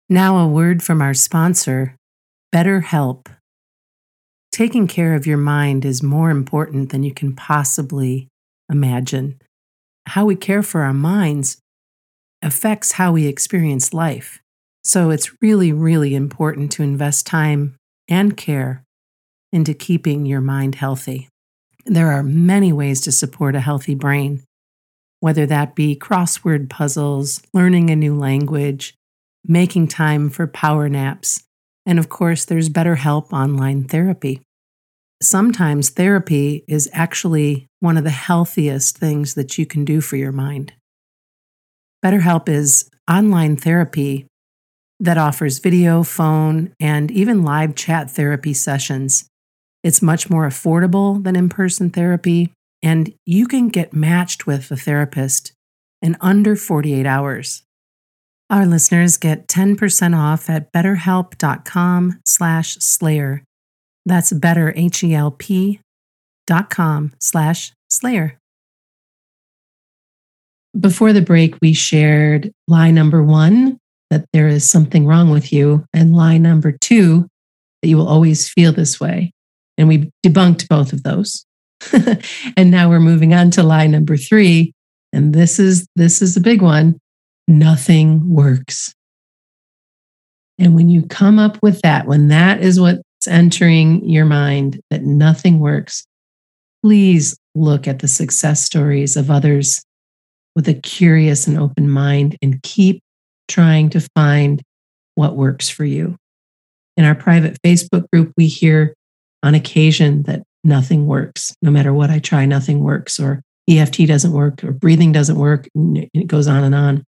Now, 0.07 0.37
a 0.37 0.47
word 0.47 0.83
from 0.83 1.01
our 1.01 1.15
sponsor, 1.15 1.95
BetterHelp. 2.53 3.25
Taking 4.51 4.87
care 4.87 5.15
of 5.15 5.25
your 5.25 5.37
mind 5.37 5.83
is 5.83 6.03
more 6.03 6.29
important 6.29 6.91
than 6.91 7.01
you 7.01 7.11
can 7.11 7.35
possibly 7.35 8.27
imagine 8.69 9.39
how 10.05 10.25
we 10.25 10.35
care 10.35 10.61
for 10.61 10.81
our 10.83 10.93
minds 10.93 11.57
affects 12.43 12.93
how 12.93 13.11
we 13.13 13.25
experience 13.25 13.95
life. 13.95 14.41
So 14.83 15.09
it's 15.09 15.41
really, 15.41 15.71
really 15.71 16.13
important 16.13 16.71
to 16.73 16.83
invest 16.83 17.25
time 17.25 17.75
and 18.07 18.37
care 18.37 18.83
into 19.51 19.73
keeping 19.73 20.27
your 20.27 20.41
mind 20.41 20.75
healthy. 20.75 21.29
There 21.87 22.11
are 22.11 22.21
many 22.21 22.71
ways 22.71 23.01
to 23.01 23.11
support 23.11 23.55
a 23.55 23.59
healthy 23.59 23.95
brain. 23.95 24.43
whether 25.25 25.47
that 25.47 25.73
be 25.73 25.95
crossword 25.95 26.69
puzzles, 26.69 27.41
learning 27.51 27.89
a 27.89 27.95
new 27.95 28.15
language, 28.15 28.93
making 29.47 29.87
time 29.87 30.29
for 30.29 30.47
power 30.47 30.89
naps, 30.89 31.43
and 31.85 31.99
of 31.99 32.09
course, 32.09 32.45
there's 32.45 32.69
BetterHelp 32.69 33.31
online 33.31 33.83
therapy. 33.85 34.41
Sometimes 35.21 35.89
therapy 35.89 36.63
is 36.67 36.89
actually 36.91 37.67
one 37.79 37.97
of 37.97 38.03
the 38.03 38.09
healthiest 38.09 38.97
things 38.97 39.35
that 39.35 39.57
you 39.57 39.65
can 39.65 39.85
do 39.85 40.01
for 40.01 40.17
your 40.17 40.31
mind. 40.31 40.73
BetterHelp 42.03 42.49
is 42.49 42.89
online 43.09 43.55
therapy 43.55 44.27
that 44.99 45.17
offers 45.17 45.59
video, 45.59 46.03
phone, 46.03 46.73
and 46.79 47.11
even 47.11 47.43
live 47.43 47.75
chat 47.75 48.09
therapy 48.11 48.53
sessions. 48.53 49.27
It's 49.83 50.01
much 50.01 50.29
more 50.29 50.47
affordable 50.47 51.23
than 51.23 51.35
in 51.35 51.49
person 51.49 51.89
therapy, 51.89 52.51
and 52.81 53.13
you 53.25 53.47
can 53.47 53.69
get 53.69 53.93
matched 53.93 54.47
with 54.47 54.71
a 54.71 54.77
therapist 54.77 55.53
in 56.01 56.17
under 56.21 56.55
48 56.55 57.05
hours. 57.05 57.63
Our 58.49 58.67
listeners 58.67 59.17
get 59.17 59.47
10% 59.47 60.15
off 60.15 60.49
at 60.51 60.71
betterhelp.com 60.71 62.19
slash 62.25 62.75
slayer. 62.75 63.43
That's 64.05 64.31
better, 64.31 64.71
dot 66.45 66.69
com 66.69 67.11
slash 67.19 67.73
slayer. 67.89 68.37
Before 70.79 71.11
the 71.11 71.21
break, 71.23 71.55
we 71.59 71.73
shared 71.73 72.51
lie 72.67 72.91
number 72.91 73.23
one, 73.23 73.79
that 74.11 74.25
there 74.31 74.47
is 74.47 74.69
something 74.69 75.07
wrong 75.07 75.31
with 75.31 75.51
you, 75.51 75.83
and 75.91 76.13
lie 76.13 76.37
number 76.37 76.71
two, 76.71 77.27
that 77.81 77.87
you 77.87 77.97
will 77.97 78.07
always 78.07 78.47
feel 78.47 78.71
this 78.71 78.99
way. 78.99 79.31
And 79.79 79.87
we 79.87 80.11
debunked 80.23 80.67
both 80.67 80.93
of 80.93 81.01
those. 81.01 81.45
and 82.57 82.69
now 82.69 82.89
we're 82.89 82.99
moving 82.99 83.33
on 83.33 83.49
to 83.51 83.63
lie 83.63 83.87
number 83.87 84.17
three. 84.17 84.71
And 85.11 85.33
this 85.33 85.57
is 85.57 85.87
this 85.95 86.21
is 86.21 86.37
a 86.37 86.41
big 86.41 86.61
one 86.61 86.99
nothing 87.47 88.33
works. 88.33 88.93
And 90.57 90.75
when 90.75 90.89
you 90.89 91.05
come 91.05 91.37
up 91.37 91.57
with 91.61 91.81
that, 91.81 92.07
when 92.07 92.29
that 92.29 92.61
is 92.61 92.79
what's 92.79 93.01
entering 93.27 94.07
your 94.07 94.25
mind, 94.25 94.79
that 94.89 95.03
nothing 95.03 95.59
works, 95.59 96.05
please 96.83 97.37
look 97.55 97.87
at 97.87 97.99
the 97.99 98.07
success 98.07 98.63
stories 98.63 99.17
of 99.17 99.29
others 99.29 99.83
with 100.55 100.67
a 100.67 100.73
curious 100.73 101.47
and 101.47 101.57
open 101.57 101.89
mind 101.89 102.37
and 102.41 102.61
keep 102.63 103.01
trying 103.47 103.89
to 103.89 104.07
find 104.15 104.61
what 105.15 105.35
works 105.35 105.69
for 105.69 105.85
you. 105.85 106.15
In 106.97 107.05
our 107.05 107.15
private 107.15 107.57
Facebook 107.61 108.09
group, 108.11 108.31
we 108.37 108.47
hear 108.47 108.93
on 109.43 109.53
occasion 109.55 110.23
that 110.23 110.43
nothing 110.63 111.05
works. 111.07 111.53
No 111.61 111.71
matter 111.71 111.93
what 111.93 112.09
I 112.09 112.19
try, 112.19 112.45
nothing 112.45 112.79
works, 112.79 113.19
or 113.19 113.41
EFT 113.69 114.07
doesn't 114.07 114.31
work, 114.31 114.63
or 114.63 114.71
breathing 114.71 115.11
doesn't 115.11 115.37
work. 115.37 115.67
And 115.75 116.09
it 116.13 116.27
goes 116.27 116.47
on 116.47 116.63
and 116.63 116.73
on. 116.73 117.03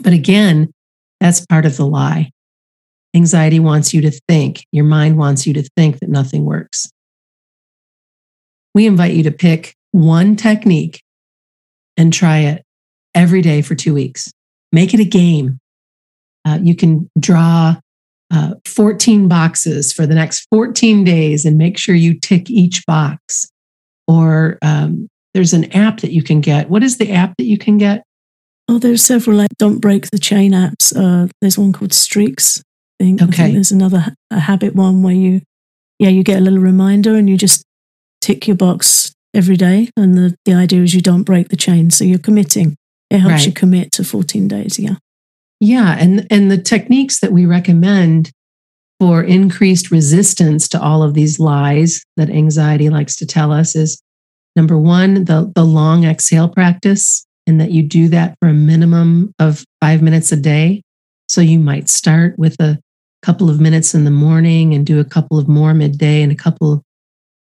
But 0.00 0.12
again, 0.12 0.72
that's 1.20 1.46
part 1.46 1.66
of 1.66 1.76
the 1.76 1.86
lie. 1.86 2.30
Anxiety 3.14 3.60
wants 3.60 3.94
you 3.94 4.00
to 4.02 4.10
think, 4.28 4.66
your 4.72 4.84
mind 4.84 5.16
wants 5.16 5.46
you 5.46 5.54
to 5.54 5.62
think 5.76 6.00
that 6.00 6.08
nothing 6.08 6.44
works. 6.44 6.90
We 8.74 8.86
invite 8.86 9.14
you 9.14 9.22
to 9.22 9.30
pick 9.30 9.74
one 9.92 10.34
technique 10.34 11.00
and 11.96 12.12
try 12.12 12.38
it 12.38 12.64
every 13.14 13.40
day 13.40 13.62
for 13.62 13.76
two 13.76 13.94
weeks. 13.94 14.32
Make 14.72 14.92
it 14.92 15.00
a 15.00 15.04
game. 15.04 15.60
Uh, 16.44 16.58
you 16.60 16.74
can 16.74 17.08
draw 17.18 17.76
uh, 18.32 18.54
14 18.66 19.28
boxes 19.28 19.92
for 19.92 20.06
the 20.06 20.14
next 20.14 20.46
14 20.50 21.04
days 21.04 21.44
and 21.44 21.56
make 21.56 21.78
sure 21.78 21.94
you 21.94 22.18
tick 22.18 22.50
each 22.50 22.84
box. 22.86 23.48
Or 24.08 24.58
um, 24.60 25.08
there's 25.34 25.52
an 25.52 25.72
app 25.72 26.00
that 26.00 26.12
you 26.12 26.22
can 26.22 26.40
get. 26.40 26.68
What 26.68 26.82
is 26.82 26.98
the 26.98 27.12
app 27.12 27.36
that 27.38 27.44
you 27.44 27.56
can 27.56 27.78
get? 27.78 28.02
Oh, 28.68 28.78
there's 28.78 29.04
several 29.04 29.36
like 29.36 29.50
Don't 29.58 29.80
Break 29.80 30.10
the 30.10 30.18
Chain 30.18 30.52
apps. 30.52 30.94
Uh, 30.96 31.28
there's 31.40 31.58
one 31.58 31.72
called 31.72 31.92
Streaks. 31.92 32.62
I 33.00 33.04
think. 33.04 33.22
Okay. 33.22 33.28
I 33.28 33.36
think 33.36 33.54
there's 33.54 33.72
another 33.72 34.14
a 34.30 34.40
habit 34.40 34.74
one 34.74 35.02
where 35.02 35.14
you, 35.14 35.42
yeah, 35.98 36.08
you 36.08 36.22
get 36.22 36.38
a 36.38 36.40
little 36.40 36.60
reminder 36.60 37.14
and 37.14 37.28
you 37.28 37.36
just 37.36 37.64
tick 38.20 38.46
your 38.46 38.56
box 38.56 39.12
every 39.34 39.56
day. 39.56 39.90
And 39.96 40.16
the, 40.16 40.34
the 40.44 40.54
idea 40.54 40.82
is 40.82 40.94
you 40.94 41.02
don't 41.02 41.24
break 41.24 41.48
the 41.48 41.56
chain. 41.56 41.90
So 41.90 42.04
you're 42.04 42.18
committing. 42.18 42.76
It 43.10 43.18
helps 43.18 43.32
right. 43.32 43.46
you 43.46 43.52
commit 43.52 43.92
to 43.92 44.04
14 44.04 44.48
days. 44.48 44.78
Yeah. 44.78 44.96
Yeah. 45.60 45.96
And, 45.98 46.26
and 46.30 46.50
the 46.50 46.58
techniques 46.58 47.20
that 47.20 47.32
we 47.32 47.44
recommend 47.44 48.30
for 48.98 49.22
increased 49.22 49.90
resistance 49.90 50.68
to 50.68 50.80
all 50.80 51.02
of 51.02 51.14
these 51.14 51.38
lies 51.38 52.02
that 52.16 52.30
anxiety 52.30 52.88
likes 52.88 53.16
to 53.16 53.26
tell 53.26 53.52
us 53.52 53.76
is 53.76 54.00
number 54.56 54.78
one, 54.78 55.24
the, 55.24 55.52
the 55.54 55.64
long 55.64 56.04
exhale 56.04 56.48
practice 56.48 57.26
and 57.46 57.60
that 57.60 57.70
you 57.70 57.82
do 57.82 58.08
that 58.08 58.36
for 58.40 58.48
a 58.48 58.54
minimum 58.54 59.32
of 59.38 59.64
five 59.80 60.02
minutes 60.02 60.32
a 60.32 60.36
day. 60.36 60.82
So 61.28 61.40
you 61.40 61.58
might 61.58 61.88
start 61.88 62.38
with 62.38 62.56
a 62.60 62.78
couple 63.22 63.48
of 63.48 63.60
minutes 63.60 63.94
in 63.94 64.04
the 64.04 64.10
morning 64.10 64.74
and 64.74 64.84
do 64.84 65.00
a 65.00 65.04
couple 65.04 65.38
of 65.38 65.48
more 65.48 65.74
midday 65.74 66.22
and 66.22 66.30
a 66.30 66.36
couple 66.36 66.82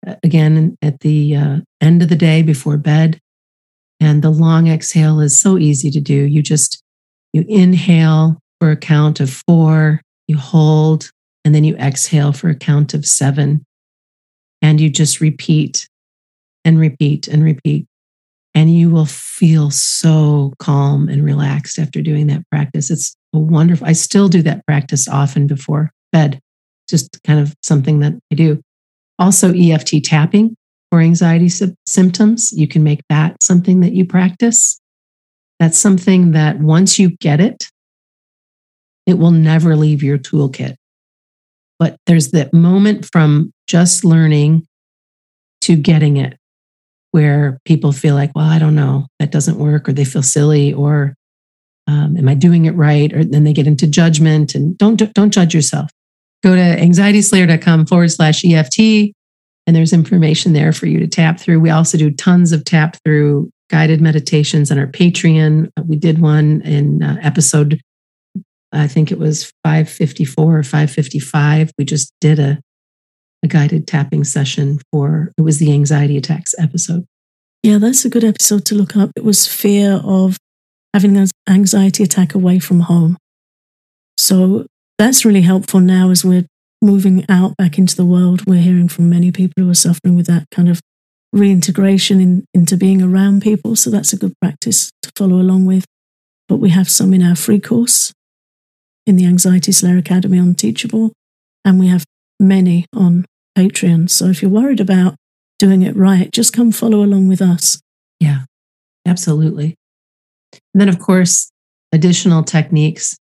uh, 0.06 0.16
again 0.24 0.76
at 0.82 1.00
the 1.00 1.36
uh, 1.36 1.58
end 1.82 2.02
of 2.02 2.10
the 2.10 2.16
day 2.16 2.42
before 2.42 2.78
bed. 2.78 3.20
And 4.00 4.22
the 4.22 4.32
long 4.32 4.68
exhale 4.68 5.20
is 5.20 5.40
so 5.40 5.58
easy 5.58 5.92
to 5.92 6.00
do. 6.00 6.14
You 6.14 6.42
just 6.42 6.82
you 7.34 7.46
inhale 7.48 8.38
for 8.60 8.72
a 8.72 8.78
count 8.78 9.20
of 9.20 9.42
four, 9.48 10.02
you 10.28 10.38
hold, 10.38 11.10
and 11.46 11.56
then 11.56 11.64
you 11.64 11.76
exhale 11.78 12.34
for 12.34 12.50
a 12.50 12.56
count 12.56 12.94
of 12.94 13.06
seven. 13.06 13.64
And 14.62 14.80
you 14.80 14.90
just 14.90 15.22
repeat 15.22 15.88
and 16.64 16.80
repeat 16.80 17.28
and 17.28 17.44
repeat 17.44 17.88
and 18.54 18.74
you 18.74 18.90
will 18.90 19.06
feel 19.06 19.72
so 19.72 20.54
calm 20.60 21.08
and 21.08 21.24
relaxed 21.24 21.80
after 21.80 22.02
doing 22.02 22.28
that 22.28 22.48
practice. 22.50 22.90
It's 22.90 23.16
a 23.34 23.40
wonderful. 23.40 23.88
I 23.88 23.94
still 23.94 24.28
do 24.28 24.42
that 24.44 24.66
practice 24.66 25.08
often 25.08 25.48
before 25.48 25.92
bed, 26.12 26.40
just 26.90 27.20
kind 27.26 27.40
of 27.40 27.56
something 27.64 28.00
that 28.00 28.14
I 28.32 28.36
do. 28.36 28.62
Also, 29.20 29.54
EFT 29.54 30.04
tapping 30.04 30.56
for 30.90 31.00
anxiety 31.00 31.48
sy- 31.48 31.74
symptoms. 31.86 32.52
You 32.52 32.68
can 32.68 32.84
make 32.84 33.02
that 33.10 33.42
something 33.42 33.80
that 33.82 33.94
you 33.94 34.06
practice. 34.06 34.80
That's 35.60 35.78
something 35.78 36.32
that 36.32 36.60
once 36.60 37.00
you 37.00 37.16
get 37.18 37.40
it, 37.40 37.70
it 39.06 39.18
will 39.18 39.32
never 39.32 39.76
leave 39.76 40.04
your 40.04 40.18
toolkit. 40.18 40.76
But 41.80 41.98
there's 42.06 42.32
that 42.32 42.54
moment 42.54 43.08
from 43.12 43.52
just 43.68 44.04
learning 44.04 44.68
to 45.62 45.76
getting 45.76 46.18
it 46.18 46.38
where 47.12 47.60
people 47.65 47.91
feel 47.91 48.15
like, 48.15 48.32
well, 48.36 48.50
I 48.50 48.60
don't 48.60 48.76
know, 48.76 49.08
that 49.19 49.32
doesn't 49.32 49.58
work, 49.58 49.88
or 49.88 49.93
they 49.93 50.06
feel 50.06 50.24
silly, 50.24 50.74
or 50.74 51.13
um, 51.88 52.15
am 52.17 52.30
I 52.30 52.36
doing 52.36 52.65
it 52.65 52.76
right? 52.76 53.12
Or 53.13 53.24
then 53.24 53.43
they 53.43 53.54
get 53.54 53.67
into 53.67 53.88
judgment 53.88 54.56
and 54.56 54.78
don't 54.78 54.97
don't 55.13 55.34
judge 55.34 55.54
yourself. 55.54 55.89
Go 56.43 56.56
to 56.56 56.62
anxietyslayer.com 56.62 57.86
forward 57.86 58.12
slash 58.12 58.43
EFT, 58.45 59.13
and 59.67 59.76
there's 59.76 59.93
information 59.93 60.54
there 60.54 60.74
for 60.74 60.88
you 60.88 61.00
to 61.00 61.08
tap 61.08 61.39
through. 61.39 61.60
We 61.60 61.69
also 61.69 61.97
do 61.97 62.12
tons 62.12 62.52
of 62.52 62.65
tap 62.65 62.97
through 63.04 63.52
guided 63.69 64.02
meditations 64.02 64.71
on 64.71 64.78
our 64.78 64.88
Patreon. 64.88 65.69
We 65.86 65.95
did 65.95 66.19
one 66.19 66.62
in 66.62 67.04
uh, 67.04 67.17
episode, 67.21 67.80
I 68.71 68.88
think 68.88 69.12
it 69.12 69.19
was 69.19 69.52
554 69.63 70.58
or 70.58 70.63
555. 70.63 71.71
We 71.78 71.86
just 71.86 72.13
did 72.19 72.39
a 72.39 72.60
a 73.44 73.48
guided 73.48 73.88
tapping 73.88 74.24
session 74.24 74.80
for 74.92 75.32
it 75.38 75.42
was 75.42 75.60
the 75.60 75.72
anxiety 75.72 76.18
attacks 76.18 76.54
episode. 76.60 77.06
Yeah, 77.64 77.78
that's 77.78 78.06
a 78.06 78.10
good 78.10 78.24
episode 78.24 78.66
to 78.66 78.76
look 78.76 78.96
up. 78.96 79.12
It 79.16 79.24
was 79.24 79.48
fear 79.48 80.02
of 80.04 80.38
having 80.94 81.16
an 81.18 81.28
anxiety 81.48 82.04
attack 82.04 82.34
away 82.34 82.60
from 82.60 82.82
home. 82.82 83.18
So 84.18 84.66
that's 84.98 85.26
really 85.26 85.42
helpful 85.42 85.80
now 85.80 86.10
as 86.10 86.26
we're 86.26 86.46
moving 86.82 87.26
out 87.30 87.56
back 87.58 87.78
into 87.78 87.96
the 87.96 88.06
world. 88.06 88.46
We're 88.46 88.62
hearing 88.62 88.88
from 88.88 89.10
many 89.10 89.32
people 89.32 89.64
who 89.64 89.70
are 89.70 89.76
suffering 89.76 90.16
with 90.16 90.28
that 90.28 90.48
kind 90.52 90.70
of 90.70 90.80
reintegration 91.34 92.20
in, 92.20 92.46
into 92.54 92.78
being 92.78 93.02
around 93.02 93.42
people. 93.42 93.76
So 93.76 93.90
that's 93.90 94.14
a 94.14 94.18
good 94.18 94.34
practice 94.42 94.92
to 95.04 95.12
follow 95.16 95.38
along 95.38 95.66
with. 95.66 95.86
But 96.48 96.58
we 96.58 96.70
have 96.70 96.90
some 96.90 97.14
in 97.14 97.24
our 97.24 97.36
free 97.36 97.60
course 97.60 98.12
in 99.06 99.16
the 99.16 99.26
Anxiety 99.26 99.72
Slayer 99.72 99.98
Academy 99.98 100.38
on 100.38 100.54
Teachable, 100.54 101.14
and 101.66 101.80
we 101.80 101.88
have 101.88 102.04
many 102.40 102.86
on 102.94 103.26
Patreon. 103.58 104.10
So 104.10 104.28
if 104.28 104.42
you're 104.42 104.52
worried 104.52 104.80
about 104.80 105.16
doing 105.60 105.82
it 105.82 105.96
right, 105.96 106.32
just 106.32 106.54
come 106.54 106.72
follow 106.72 107.04
along 107.04 107.28
with 107.28 107.42
us. 107.42 107.82
Yeah, 108.20 108.42
absolutely. 109.06 109.76
And 110.74 110.82
then, 110.82 110.90
of 110.90 111.00
course, 111.00 111.52
additional 111.92 112.44
techniques, 112.44 113.18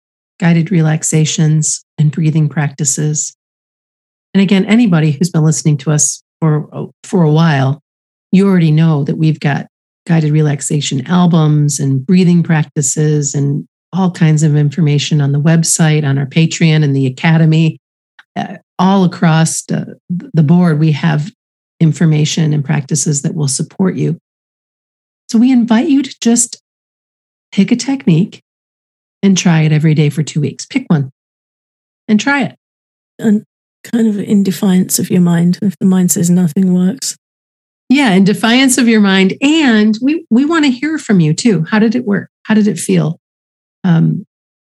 guided 0.40 0.70
relaxations, 0.70 1.84
and 1.98 2.10
breathing 2.10 2.48
practices. 2.48 3.34
And 4.32 4.42
again, 4.42 4.64
anybody 4.64 5.12
who's 5.12 5.30
been 5.30 5.44
listening 5.44 5.76
to 5.78 5.92
us 5.92 6.22
for, 6.40 6.90
for 7.04 7.22
a 7.22 7.30
while, 7.30 7.80
you 8.32 8.48
already 8.48 8.72
know 8.72 9.04
that 9.04 9.16
we've 9.16 9.38
got 9.38 9.66
guided 10.06 10.32
relaxation 10.32 11.06
albums 11.06 11.78
and 11.78 12.04
breathing 12.04 12.42
practices 12.42 13.34
and 13.34 13.66
all 13.92 14.10
kinds 14.10 14.42
of 14.42 14.56
information 14.56 15.20
on 15.20 15.32
the 15.32 15.40
website, 15.40 16.04
on 16.04 16.18
our 16.18 16.26
Patreon 16.26 16.82
and 16.82 16.96
the 16.96 17.06
Academy. 17.06 17.78
Uh, 18.34 18.56
all 18.78 19.04
across 19.04 19.62
the, 19.64 19.98
the 20.08 20.42
board, 20.42 20.78
we 20.78 20.92
have 20.92 21.30
information 21.80 22.52
and 22.52 22.64
practices 22.64 23.22
that 23.22 23.34
will 23.34 23.48
support 23.48 23.96
you. 23.96 24.18
So 25.28 25.38
we 25.38 25.52
invite 25.52 25.88
you 25.88 26.02
to 26.02 26.16
just 26.20 26.60
pick 27.52 27.72
a 27.72 27.76
technique 27.76 28.42
and 29.22 29.37
try 29.37 29.62
it 29.62 29.72
every 29.72 29.94
day 29.94 30.10
for 30.10 30.22
two 30.22 30.40
weeks. 30.40 30.66
Pick 30.66 30.84
one 30.88 31.10
and 32.08 32.20
try 32.20 32.42
it. 32.42 32.56
And 33.18 33.44
kind 33.84 34.08
of 34.08 34.18
in 34.18 34.42
defiance 34.42 34.98
of 34.98 35.10
your 35.10 35.20
mind, 35.20 35.58
if 35.62 35.78
the 35.78 35.87
mind 35.87 36.10
says 36.10 36.30
nothing 36.30 36.74
works. 36.74 37.16
Yeah, 37.88 38.12
in 38.12 38.24
defiance 38.24 38.78
of 38.78 38.88
your 38.88 39.00
mind. 39.00 39.34
And 39.40 39.96
we, 40.00 40.26
we 40.30 40.44
want 40.44 40.64
to 40.64 40.70
hear 40.70 40.98
from 40.98 41.20
you 41.20 41.34
too. 41.34 41.64
How 41.64 41.78
did 41.78 41.94
it 41.94 42.04
work? 42.04 42.30
How 42.44 42.54
did 42.54 42.66
it 42.66 42.78
feel? 42.78 43.20
Um, 43.84 44.24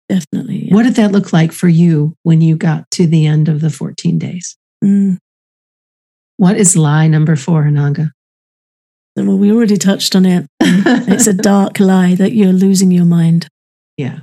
Definitely. 0.10 0.67
Yeah. 0.67 0.76
What 0.76 0.84
did 0.84 0.96
that 0.96 1.12
look 1.12 1.34
like 1.34 1.52
for 1.52 1.67
you 1.67 2.15
when 2.24 2.41
you 2.41 2.56
got 2.56 2.89
to 2.91 3.08
the 3.08 3.26
end 3.26 3.50
of 3.50 3.62
the 3.62 3.70
14 3.70 4.17
days? 4.17 4.58
Mm. 4.84 5.17
What 6.38 6.58
is 6.58 6.78
lie 6.78 7.08
number 7.08 7.36
four, 7.36 7.63
Ananga? 7.63 8.12
Well, 9.15 9.38
we 9.38 9.52
already 9.52 9.78
touched 9.78 10.15
on 10.15 10.26
it. 10.26 10.48
it's 10.62 11.28
a 11.28 11.34
dark 11.34 11.80
lie 11.80 12.13
that 12.15 12.34
you're 12.34 12.54
losing 12.54 12.91
your 12.91 13.06
mind. 13.06 13.48
Yeah. 13.98 14.20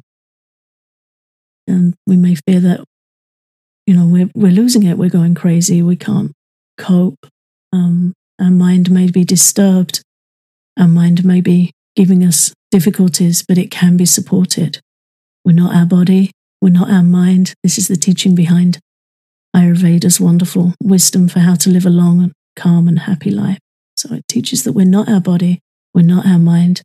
And 1.67 1.95
we 2.07 2.17
may 2.17 2.37
fear 2.37 2.61
that, 2.61 2.85
you 3.87 3.97
know, 3.97 4.07
we're, 4.07 4.31
we're 4.35 4.53
losing 4.53 4.85
it. 4.85 4.97
We're 4.97 5.11
going 5.11 5.35
crazy. 5.35 5.83
We 5.83 5.97
can't 5.97 6.33
cope. 6.79 7.27
Um, 7.73 8.15
our 8.41 8.51
mind 8.51 8.91
may 8.91 9.11
be 9.11 9.25
disturbed. 9.25 10.03
Our 10.79 10.89
mind 10.89 11.25
may 11.25 11.41
be 11.41 11.73
giving 11.97 12.25
us 12.25 12.53
difficulties, 12.71 13.45
but 13.47 13.59
it 13.59 13.71
can 13.71 13.97
be 13.97 14.07
supported. 14.07 14.81
We're 15.45 15.53
not 15.53 15.75
our 15.75 15.87
body. 15.87 16.31
We're 16.61 16.71
not 16.71 16.91
our 16.91 17.03
mind. 17.03 17.55
This 17.63 17.79
is 17.79 17.89
the 17.89 17.97
teaching 17.97 18.35
behind 18.35 18.79
Ayurveda's 19.55 20.21
wonderful 20.21 20.75
wisdom 20.83 21.29
for 21.29 21.41
how 21.41 21.55
to 21.57 21.71
live 21.71 21.85
a 21.85 21.91
long, 21.91 22.33
calm, 22.57 22.89
and 22.89 23.01
happy 23.01 23.31
life. 23.31 23.59
So 23.97 24.15
it 24.15 24.27
teaches 24.27 24.65
that 24.65 24.73
we're 24.73 24.87
not 24.87 25.09
our 25.09 25.21
body. 25.21 25.61
We're 25.93 26.03
not 26.03 26.27
our 26.27 26.39
mind. 26.39 26.83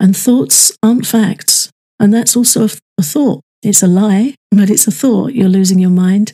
And 0.00 0.16
thoughts 0.16 0.72
aren't 0.82 1.06
facts. 1.06 1.70
And 1.98 2.12
that's 2.12 2.36
also 2.36 2.64
a, 2.64 2.70
a 2.98 3.02
thought. 3.02 3.42
It's 3.62 3.82
a 3.82 3.86
lie, 3.86 4.34
but 4.50 4.70
it's 4.70 4.86
a 4.86 4.90
thought. 4.90 5.34
You're 5.34 5.48
losing 5.48 5.78
your 5.78 5.90
mind. 5.90 6.32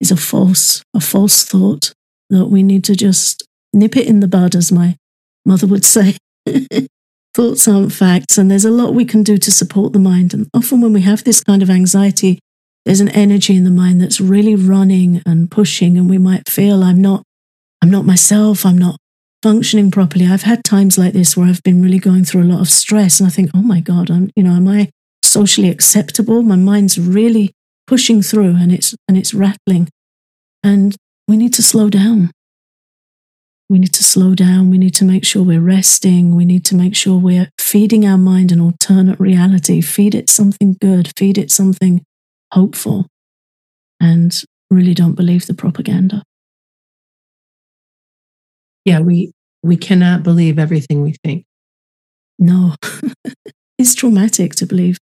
It's 0.00 0.10
a 0.10 0.16
false, 0.16 0.82
a 0.94 1.00
false 1.00 1.44
thought 1.44 1.92
that 2.28 2.46
we 2.46 2.62
need 2.62 2.84
to 2.84 2.94
just 2.94 3.42
nip 3.72 3.96
it 3.96 4.06
in 4.06 4.20
the 4.20 4.28
bud, 4.28 4.54
as 4.54 4.70
my 4.70 4.96
mother 5.44 5.66
would 5.66 5.84
say. 5.84 6.16
Thoughts 7.32 7.68
aren't 7.68 7.92
facts, 7.92 8.38
and 8.38 8.50
there's 8.50 8.64
a 8.64 8.70
lot 8.70 8.94
we 8.94 9.04
can 9.04 9.22
do 9.22 9.38
to 9.38 9.50
support 9.52 9.92
the 9.92 10.00
mind. 10.00 10.34
And 10.34 10.48
often, 10.52 10.80
when 10.80 10.92
we 10.92 11.02
have 11.02 11.22
this 11.22 11.44
kind 11.44 11.62
of 11.62 11.70
anxiety, 11.70 12.40
there's 12.84 13.00
an 13.00 13.10
energy 13.10 13.56
in 13.56 13.64
the 13.64 13.70
mind 13.70 14.00
that's 14.00 14.20
really 14.20 14.56
running 14.56 15.22
and 15.24 15.50
pushing, 15.50 15.96
and 15.96 16.10
we 16.10 16.18
might 16.18 16.48
feel 16.48 16.82
I'm 16.82 17.00
not, 17.00 17.22
I'm 17.82 17.90
not 17.90 18.04
myself, 18.04 18.66
I'm 18.66 18.78
not 18.78 18.96
functioning 19.42 19.90
properly. 19.90 20.26
I've 20.26 20.42
had 20.42 20.64
times 20.64 20.98
like 20.98 21.12
this 21.12 21.36
where 21.36 21.46
I've 21.46 21.62
been 21.62 21.82
really 21.82 21.98
going 21.98 22.24
through 22.24 22.42
a 22.42 22.52
lot 22.52 22.60
of 22.60 22.68
stress, 22.68 23.20
and 23.20 23.26
I 23.28 23.30
think, 23.30 23.50
oh 23.54 23.62
my 23.62 23.80
God, 23.80 24.10
I'm, 24.10 24.30
you 24.34 24.42
know, 24.42 24.52
am 24.52 24.66
I 24.66 24.90
socially 25.22 25.70
acceptable? 25.70 26.42
My 26.42 26.56
mind's 26.56 26.98
really 26.98 27.52
pushing 27.86 28.22
through, 28.22 28.56
and 28.56 28.72
it's 28.72 28.94
and 29.06 29.16
it's 29.16 29.34
rattling, 29.34 29.88
and 30.64 30.96
we 31.28 31.36
need 31.36 31.54
to 31.54 31.62
slow 31.62 31.88
down. 31.90 32.32
We 33.70 33.78
need 33.78 33.94
to 33.94 34.02
slow 34.02 34.34
down. 34.34 34.68
We 34.68 34.78
need 34.78 34.94
to 34.94 35.04
make 35.04 35.24
sure 35.24 35.44
we're 35.44 35.60
resting. 35.60 36.34
We 36.34 36.44
need 36.44 36.64
to 36.66 36.74
make 36.74 36.96
sure 36.96 37.16
we're 37.16 37.50
feeding 37.56 38.04
our 38.04 38.18
mind 38.18 38.50
an 38.50 38.60
alternate 38.60 39.20
reality. 39.20 39.80
Feed 39.80 40.12
it 40.12 40.28
something 40.28 40.76
good. 40.80 41.12
Feed 41.16 41.38
it 41.38 41.52
something 41.52 42.02
hopeful. 42.52 43.06
And 44.00 44.34
really 44.70 44.92
don't 44.92 45.14
believe 45.14 45.46
the 45.46 45.54
propaganda. 45.54 46.24
Yeah, 48.84 49.00
we 49.00 49.30
we 49.62 49.76
cannot 49.76 50.24
believe 50.24 50.58
everything 50.58 51.02
we 51.02 51.14
think. 51.22 51.44
No, 52.40 52.74
it's 53.78 53.94
traumatic 53.94 54.56
to 54.56 54.66
believe 54.66 54.98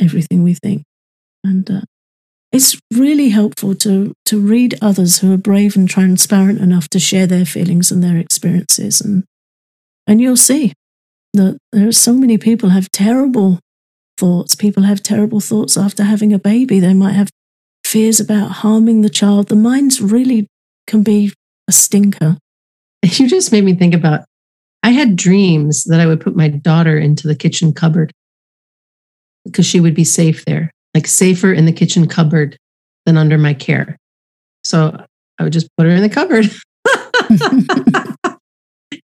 everything 0.00 0.42
we 0.42 0.54
think, 0.54 0.82
and 1.44 1.70
uh, 1.70 1.82
it's 2.54 2.78
really 2.92 3.30
helpful 3.30 3.74
to 3.74 4.14
to 4.26 4.40
read 4.40 4.78
others 4.80 5.18
who 5.18 5.34
are 5.34 5.36
brave 5.36 5.74
and 5.74 5.88
transparent 5.88 6.60
enough 6.60 6.88
to 6.90 7.00
share 7.00 7.26
their 7.26 7.44
feelings 7.44 7.90
and 7.90 8.02
their 8.02 8.16
experiences. 8.16 9.00
And 9.00 9.24
and 10.06 10.20
you'll 10.20 10.36
see 10.36 10.72
that 11.32 11.58
there 11.72 11.88
are 11.88 11.92
so 11.92 12.14
many 12.14 12.38
people 12.38 12.68
have 12.68 12.92
terrible 12.92 13.58
thoughts. 14.16 14.54
People 14.54 14.84
have 14.84 15.02
terrible 15.02 15.40
thoughts 15.40 15.76
after 15.76 16.04
having 16.04 16.32
a 16.32 16.38
baby. 16.38 16.78
They 16.78 16.94
might 16.94 17.14
have 17.14 17.30
fears 17.84 18.20
about 18.20 18.62
harming 18.62 19.00
the 19.00 19.10
child. 19.10 19.48
The 19.48 19.56
minds 19.56 20.00
really 20.00 20.46
can 20.86 21.02
be 21.02 21.32
a 21.68 21.72
stinker. 21.72 22.38
You 23.18 23.28
just 23.28 23.52
made 23.52 23.64
me 23.64 23.74
think 23.74 23.94
about 23.94 24.20
i 24.82 24.90
had 24.90 25.16
dreams 25.16 25.84
that 25.84 26.00
i 26.00 26.06
would 26.06 26.20
put 26.20 26.36
my 26.36 26.48
daughter 26.48 26.96
into 26.96 27.28
the 27.28 27.34
kitchen 27.34 27.72
cupboard 27.72 28.12
because 29.44 29.66
she 29.66 29.80
would 29.80 29.94
be 29.94 30.04
safe 30.04 30.44
there 30.46 30.70
like 30.94 31.06
safer 31.06 31.52
in 31.52 31.66
the 31.66 31.72
kitchen 31.72 32.06
cupboard 32.06 32.56
than 33.04 33.16
under 33.18 33.36
my 33.36 33.54
care. 33.54 33.96
So 34.62 34.96
I 35.38 35.42
would 35.42 35.52
just 35.52 35.68
put 35.76 35.86
her 35.86 35.92
in 35.92 36.02
the 36.02 36.08
cupboard. 36.08 36.50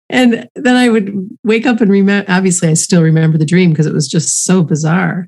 and 0.09 0.49
then 0.55 0.77
I 0.77 0.89
would 0.89 1.29
wake 1.45 1.67
up 1.67 1.81
and 1.81 1.91
remember, 1.91 2.31
obviously, 2.31 2.69
I 2.69 2.75
still 2.75 3.03
remember 3.03 3.37
the 3.39 3.45
dream 3.45 3.71
because 3.71 3.87
it 3.87 3.95
was 3.95 4.09
just 4.09 4.45
so 4.45 4.63
bizarre. 4.63 5.27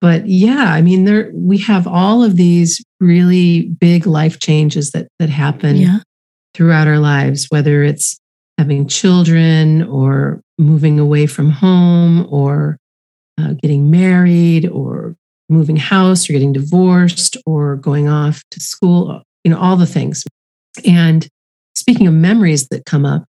But 0.00 0.26
yeah, 0.26 0.72
I 0.72 0.82
mean, 0.82 1.04
there 1.04 1.30
we 1.32 1.58
have 1.58 1.86
all 1.86 2.24
of 2.24 2.36
these 2.36 2.84
really 2.98 3.68
big 3.68 4.04
life 4.04 4.40
changes 4.40 4.90
that 4.90 5.06
that 5.20 5.28
happen 5.28 5.76
yeah. 5.76 5.98
throughout 6.54 6.88
our 6.88 6.98
lives, 6.98 7.46
whether 7.50 7.84
it's 7.84 8.18
having 8.58 8.88
children 8.88 9.84
or 9.84 10.40
moving 10.58 10.98
away 10.98 11.26
from 11.26 11.50
home 11.50 12.26
or 12.30 12.78
uh, 13.38 13.52
getting 13.62 13.92
married 13.92 14.68
or 14.68 15.14
moving 15.52 15.76
house 15.76 16.28
or 16.28 16.32
getting 16.32 16.52
divorced 16.52 17.36
or 17.46 17.76
going 17.76 18.08
off 18.08 18.42
to 18.50 18.60
school, 18.60 19.22
you 19.44 19.50
know, 19.50 19.58
all 19.58 19.76
the 19.76 19.86
things. 19.86 20.24
And 20.86 21.28
speaking 21.74 22.06
of 22.06 22.14
memories 22.14 22.68
that 22.68 22.86
come 22.86 23.04
up, 23.04 23.24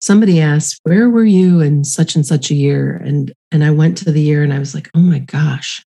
somebody 0.00 0.40
asked, 0.40 0.80
Where 0.84 1.10
were 1.10 1.24
you 1.24 1.60
in 1.60 1.84
such 1.84 2.14
and 2.14 2.24
such 2.24 2.50
a 2.50 2.54
year? 2.54 2.96
And 3.04 3.32
and 3.50 3.64
I 3.64 3.70
went 3.70 3.96
to 3.98 4.12
the 4.12 4.20
year 4.20 4.42
and 4.42 4.52
I 4.52 4.58
was 4.58 4.74
like, 4.74 4.90
oh 4.94 5.00
my 5.00 5.18
gosh. 5.18 5.82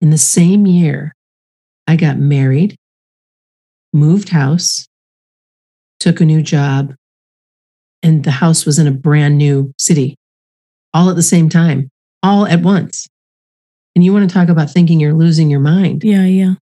In 0.00 0.10
the 0.10 0.18
same 0.18 0.66
year, 0.66 1.14
I 1.86 1.96
got 1.96 2.18
married, 2.18 2.76
moved 3.92 4.30
house, 4.30 4.86
took 6.00 6.20
a 6.20 6.24
new 6.24 6.42
job, 6.42 6.94
and 8.02 8.24
the 8.24 8.32
house 8.32 8.66
was 8.66 8.78
in 8.78 8.86
a 8.86 8.92
brand 8.92 9.38
new 9.38 9.72
city, 9.78 10.16
all 10.92 11.08
at 11.08 11.16
the 11.16 11.22
same 11.22 11.48
time, 11.48 11.88
all 12.22 12.46
at 12.46 12.62
once. 12.62 13.06
And 13.94 14.04
you 14.04 14.12
want 14.12 14.28
to 14.28 14.32
talk 14.32 14.48
about 14.48 14.70
thinking 14.70 15.00
you're 15.00 15.12
losing 15.12 15.50
your 15.50 15.60
mind. 15.60 16.02
Yeah, 16.04 16.24
yeah. 16.24 16.54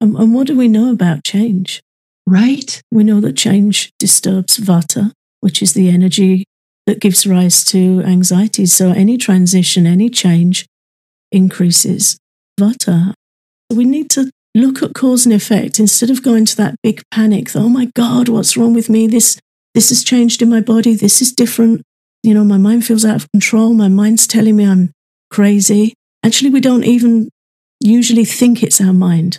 Um, 0.00 0.16
and 0.16 0.34
what 0.34 0.46
do 0.46 0.56
we 0.56 0.68
know 0.68 0.90
about 0.90 1.24
change? 1.24 1.80
Right. 2.26 2.82
We 2.90 3.04
know 3.04 3.20
that 3.20 3.36
change 3.36 3.92
disturbs 3.98 4.58
vata, 4.58 5.12
which 5.40 5.62
is 5.62 5.74
the 5.74 5.88
energy 5.88 6.44
that 6.86 7.00
gives 7.00 7.26
rise 7.26 7.64
to 7.64 8.02
anxiety. 8.02 8.66
So 8.66 8.90
any 8.90 9.16
transition, 9.16 9.86
any 9.86 10.10
change 10.10 10.66
increases 11.30 12.18
vata. 12.58 13.14
We 13.70 13.84
need 13.84 14.10
to 14.10 14.30
look 14.54 14.82
at 14.82 14.94
cause 14.94 15.26
and 15.26 15.34
effect 15.34 15.80
instead 15.80 16.10
of 16.10 16.22
going 16.22 16.44
to 16.46 16.56
that 16.56 16.76
big 16.82 17.02
panic 17.10 17.50
that, 17.50 17.60
oh 17.60 17.68
my 17.68 17.90
God, 17.94 18.28
what's 18.28 18.56
wrong 18.56 18.74
with 18.74 18.88
me? 18.88 19.06
This, 19.06 19.38
this 19.74 19.88
has 19.88 20.04
changed 20.04 20.42
in 20.42 20.50
my 20.50 20.60
body. 20.60 20.94
This 20.94 21.20
is 21.20 21.32
different. 21.32 21.82
You 22.22 22.34
know, 22.34 22.44
my 22.44 22.58
mind 22.58 22.86
feels 22.86 23.04
out 23.04 23.16
of 23.16 23.30
control. 23.32 23.74
My 23.74 23.88
mind's 23.88 24.26
telling 24.26 24.56
me 24.56 24.66
I'm 24.66 24.92
crazy. 25.30 25.94
Actually, 26.24 26.50
we 26.50 26.60
don't 26.60 26.84
even 26.84 27.28
usually 27.80 28.24
think 28.24 28.62
it's 28.62 28.80
our 28.80 28.92
mind. 28.94 29.38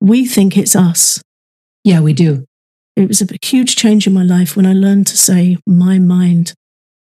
We 0.00 0.24
think 0.24 0.56
it's 0.56 0.76
us. 0.76 1.20
Yeah, 1.84 2.00
we 2.00 2.12
do. 2.12 2.44
It 2.94 3.08
was 3.08 3.20
a 3.20 3.26
huge 3.44 3.76
change 3.76 4.06
in 4.06 4.14
my 4.14 4.22
life 4.22 4.56
when 4.56 4.66
I 4.66 4.72
learned 4.72 5.06
to 5.08 5.16
say 5.16 5.58
my 5.66 5.98
mind, 5.98 6.54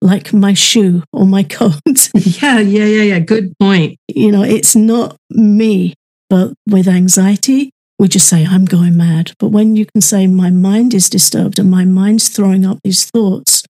like 0.02 0.34
my 0.34 0.54
shoe 0.54 1.04
or 1.14 1.26
my 1.26 1.44
coat. 1.60 2.10
yeah, 2.14 2.60
yeah, 2.60 2.86
yeah, 2.86 3.04
yeah. 3.04 3.20
Good 3.20 3.54
point. 3.60 3.98
You 4.08 4.32
know, 4.32 4.44
it's 4.44 4.76
not 4.76 5.16
me, 5.30 5.94
but 6.30 6.54
with 6.68 6.88
anxiety, 6.88 7.72
we 8.00 8.08
just 8.08 8.28
say, 8.28 8.46
I'm 8.46 8.66
going 8.66 8.98
mad. 8.98 9.34
But 9.40 9.50
when 9.50 9.76
you 9.76 9.86
can 9.86 10.02
say, 10.02 10.28
my 10.28 10.50
mind 10.50 10.94
is 10.94 11.10
disturbed 11.10 11.60
and 11.60 11.70
my 11.70 11.86
mind's 11.86 12.30
throwing 12.30 12.66
up 12.66 12.80
these 12.84 13.10
thoughts, 13.10 13.64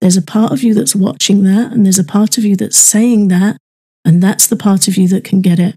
there's 0.00 0.16
a 0.16 0.22
part 0.22 0.52
of 0.52 0.62
you 0.62 0.74
that's 0.74 0.96
watching 0.96 1.44
that, 1.44 1.72
and 1.72 1.84
there's 1.84 1.98
a 1.98 2.04
part 2.04 2.38
of 2.38 2.44
you 2.44 2.56
that's 2.56 2.78
saying 2.78 3.28
that, 3.28 3.58
and 4.04 4.22
that's 4.22 4.46
the 4.46 4.56
part 4.56 4.88
of 4.88 4.96
you 4.96 5.08
that 5.08 5.24
can 5.24 5.40
get 5.40 5.58
it 5.58 5.76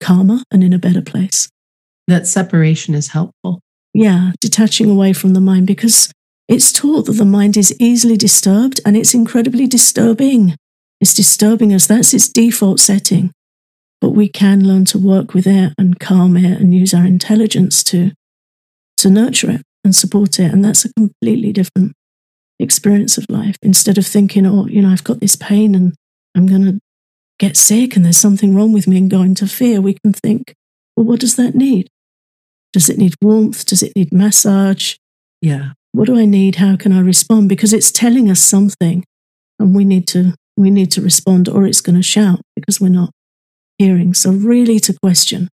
calmer 0.00 0.38
and 0.50 0.64
in 0.64 0.72
a 0.72 0.78
better 0.78 1.02
place. 1.02 1.48
That 2.08 2.26
separation 2.26 2.94
is 2.94 3.08
helpful. 3.08 3.60
Yeah, 3.94 4.32
detaching 4.40 4.90
away 4.90 5.12
from 5.12 5.34
the 5.34 5.40
mind 5.40 5.66
because 5.66 6.10
it's 6.48 6.72
taught 6.72 7.06
that 7.06 7.12
the 7.12 7.24
mind 7.24 7.56
is 7.56 7.74
easily 7.78 8.16
disturbed 8.16 8.80
and 8.84 8.96
it's 8.96 9.14
incredibly 9.14 9.66
disturbing. 9.66 10.56
It's 11.00 11.14
disturbing 11.14 11.72
us. 11.72 11.86
That's 11.86 12.12
its 12.12 12.28
default 12.28 12.80
setting. 12.80 13.32
But 14.00 14.10
we 14.10 14.28
can 14.28 14.66
learn 14.66 14.84
to 14.86 14.98
work 14.98 15.34
with 15.34 15.46
it 15.46 15.72
and 15.78 16.00
calm 16.00 16.36
it 16.36 16.60
and 16.60 16.74
use 16.74 16.92
our 16.92 17.06
intelligence 17.06 17.84
to, 17.84 18.12
to 18.98 19.10
nurture 19.10 19.50
it 19.50 19.62
and 19.84 19.94
support 19.94 20.40
it. 20.40 20.52
And 20.52 20.64
that's 20.64 20.84
a 20.84 20.92
completely 20.94 21.52
different 21.52 21.92
experience 22.58 23.18
of 23.18 23.26
life 23.28 23.56
instead 23.62 23.98
of 23.98 24.06
thinking, 24.06 24.46
oh, 24.46 24.66
you 24.66 24.82
know, 24.82 24.90
I've 24.90 25.04
got 25.04 25.20
this 25.20 25.36
pain 25.36 25.74
and 25.74 25.94
I'm 26.36 26.46
going 26.46 26.64
to 26.64 26.80
get 27.42 27.56
sick 27.56 27.96
and 27.96 28.04
there's 28.04 28.16
something 28.16 28.54
wrong 28.54 28.72
with 28.72 28.86
me 28.86 28.96
and 28.96 29.10
go 29.10 29.20
into 29.20 29.48
fear. 29.48 29.80
We 29.80 29.94
can 29.94 30.12
think, 30.12 30.54
well, 30.96 31.04
what 31.04 31.18
does 31.18 31.34
that 31.34 31.56
need? 31.56 31.88
Does 32.72 32.88
it 32.88 32.98
need 32.98 33.16
warmth? 33.20 33.66
Does 33.66 33.82
it 33.82 33.92
need 33.96 34.12
massage? 34.12 34.94
Yeah. 35.40 35.72
What 35.90 36.06
do 36.06 36.16
I 36.16 36.24
need? 36.24 36.56
How 36.56 36.76
can 36.76 36.92
I 36.92 37.00
respond? 37.00 37.48
Because 37.48 37.72
it's 37.72 37.90
telling 37.90 38.30
us 38.30 38.40
something 38.40 39.04
and 39.58 39.74
we 39.74 39.84
need 39.84 40.06
to 40.08 40.34
we 40.56 40.70
need 40.70 40.92
to 40.92 41.00
respond 41.00 41.48
or 41.48 41.66
it's 41.66 41.80
going 41.80 41.96
to 41.96 42.02
shout 42.02 42.40
because 42.54 42.80
we're 42.80 42.90
not 42.90 43.10
hearing. 43.76 44.14
So 44.14 44.30
really 44.30 44.78
to 44.80 44.94
question 45.02 45.48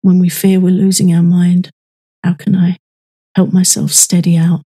when 0.00 0.18
we 0.18 0.28
fear 0.28 0.58
we're 0.58 0.70
losing 0.70 1.14
our 1.14 1.22
mind, 1.22 1.70
how 2.24 2.32
can 2.32 2.56
I 2.56 2.78
help 3.36 3.52
myself 3.52 3.92
steady 3.92 4.36
out? 4.36 4.62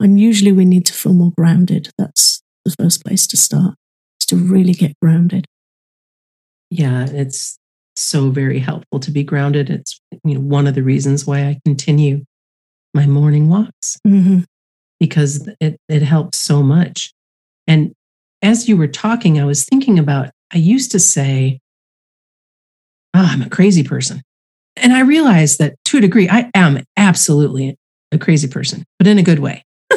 And 0.00 0.18
usually 0.18 0.52
we 0.52 0.64
need 0.64 0.86
to 0.86 0.94
feel 0.94 1.12
more 1.12 1.32
grounded. 1.36 1.90
That's 1.98 2.40
the 2.64 2.74
first 2.80 3.04
place 3.04 3.26
to 3.26 3.36
start, 3.36 3.74
is 4.20 4.26
to 4.28 4.36
really 4.36 4.72
get 4.72 4.94
grounded. 5.02 5.46
Yeah, 6.70 7.06
it's 7.08 7.58
so 7.96 8.30
very 8.30 8.58
helpful 8.58 9.00
to 9.00 9.10
be 9.10 9.24
grounded. 9.24 9.70
It's 9.70 10.00
you 10.24 10.34
know 10.34 10.40
one 10.40 10.66
of 10.66 10.74
the 10.74 10.82
reasons 10.82 11.26
why 11.26 11.40
I 11.40 11.58
continue 11.64 12.24
my 12.94 13.06
morning 13.06 13.48
walks 13.48 13.98
Mm-hmm. 14.06 14.40
because 15.00 15.48
it 15.60 15.76
it 15.88 16.02
helps 16.02 16.38
so 16.38 16.62
much. 16.62 17.12
And 17.66 17.92
as 18.42 18.68
you 18.68 18.76
were 18.76 18.88
talking, 18.88 19.40
I 19.40 19.44
was 19.44 19.64
thinking 19.64 19.98
about 19.98 20.30
I 20.52 20.58
used 20.58 20.92
to 20.92 20.98
say, 20.98 21.58
oh, 23.14 23.26
I'm 23.30 23.42
a 23.42 23.50
crazy 23.50 23.82
person. 23.82 24.22
And 24.76 24.92
I 24.92 25.00
realized 25.00 25.58
that 25.58 25.74
to 25.86 25.98
a 25.98 26.00
degree, 26.00 26.28
I 26.28 26.50
am 26.54 26.84
absolutely 26.96 27.76
a 28.12 28.18
crazy 28.18 28.48
person, 28.48 28.84
but 28.98 29.06
in 29.08 29.18
a 29.18 29.22
good 29.22 29.40
way. 29.40 29.64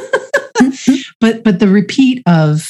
but 1.20 1.44
but 1.44 1.60
the 1.60 1.68
repeat 1.70 2.24
of 2.28 2.68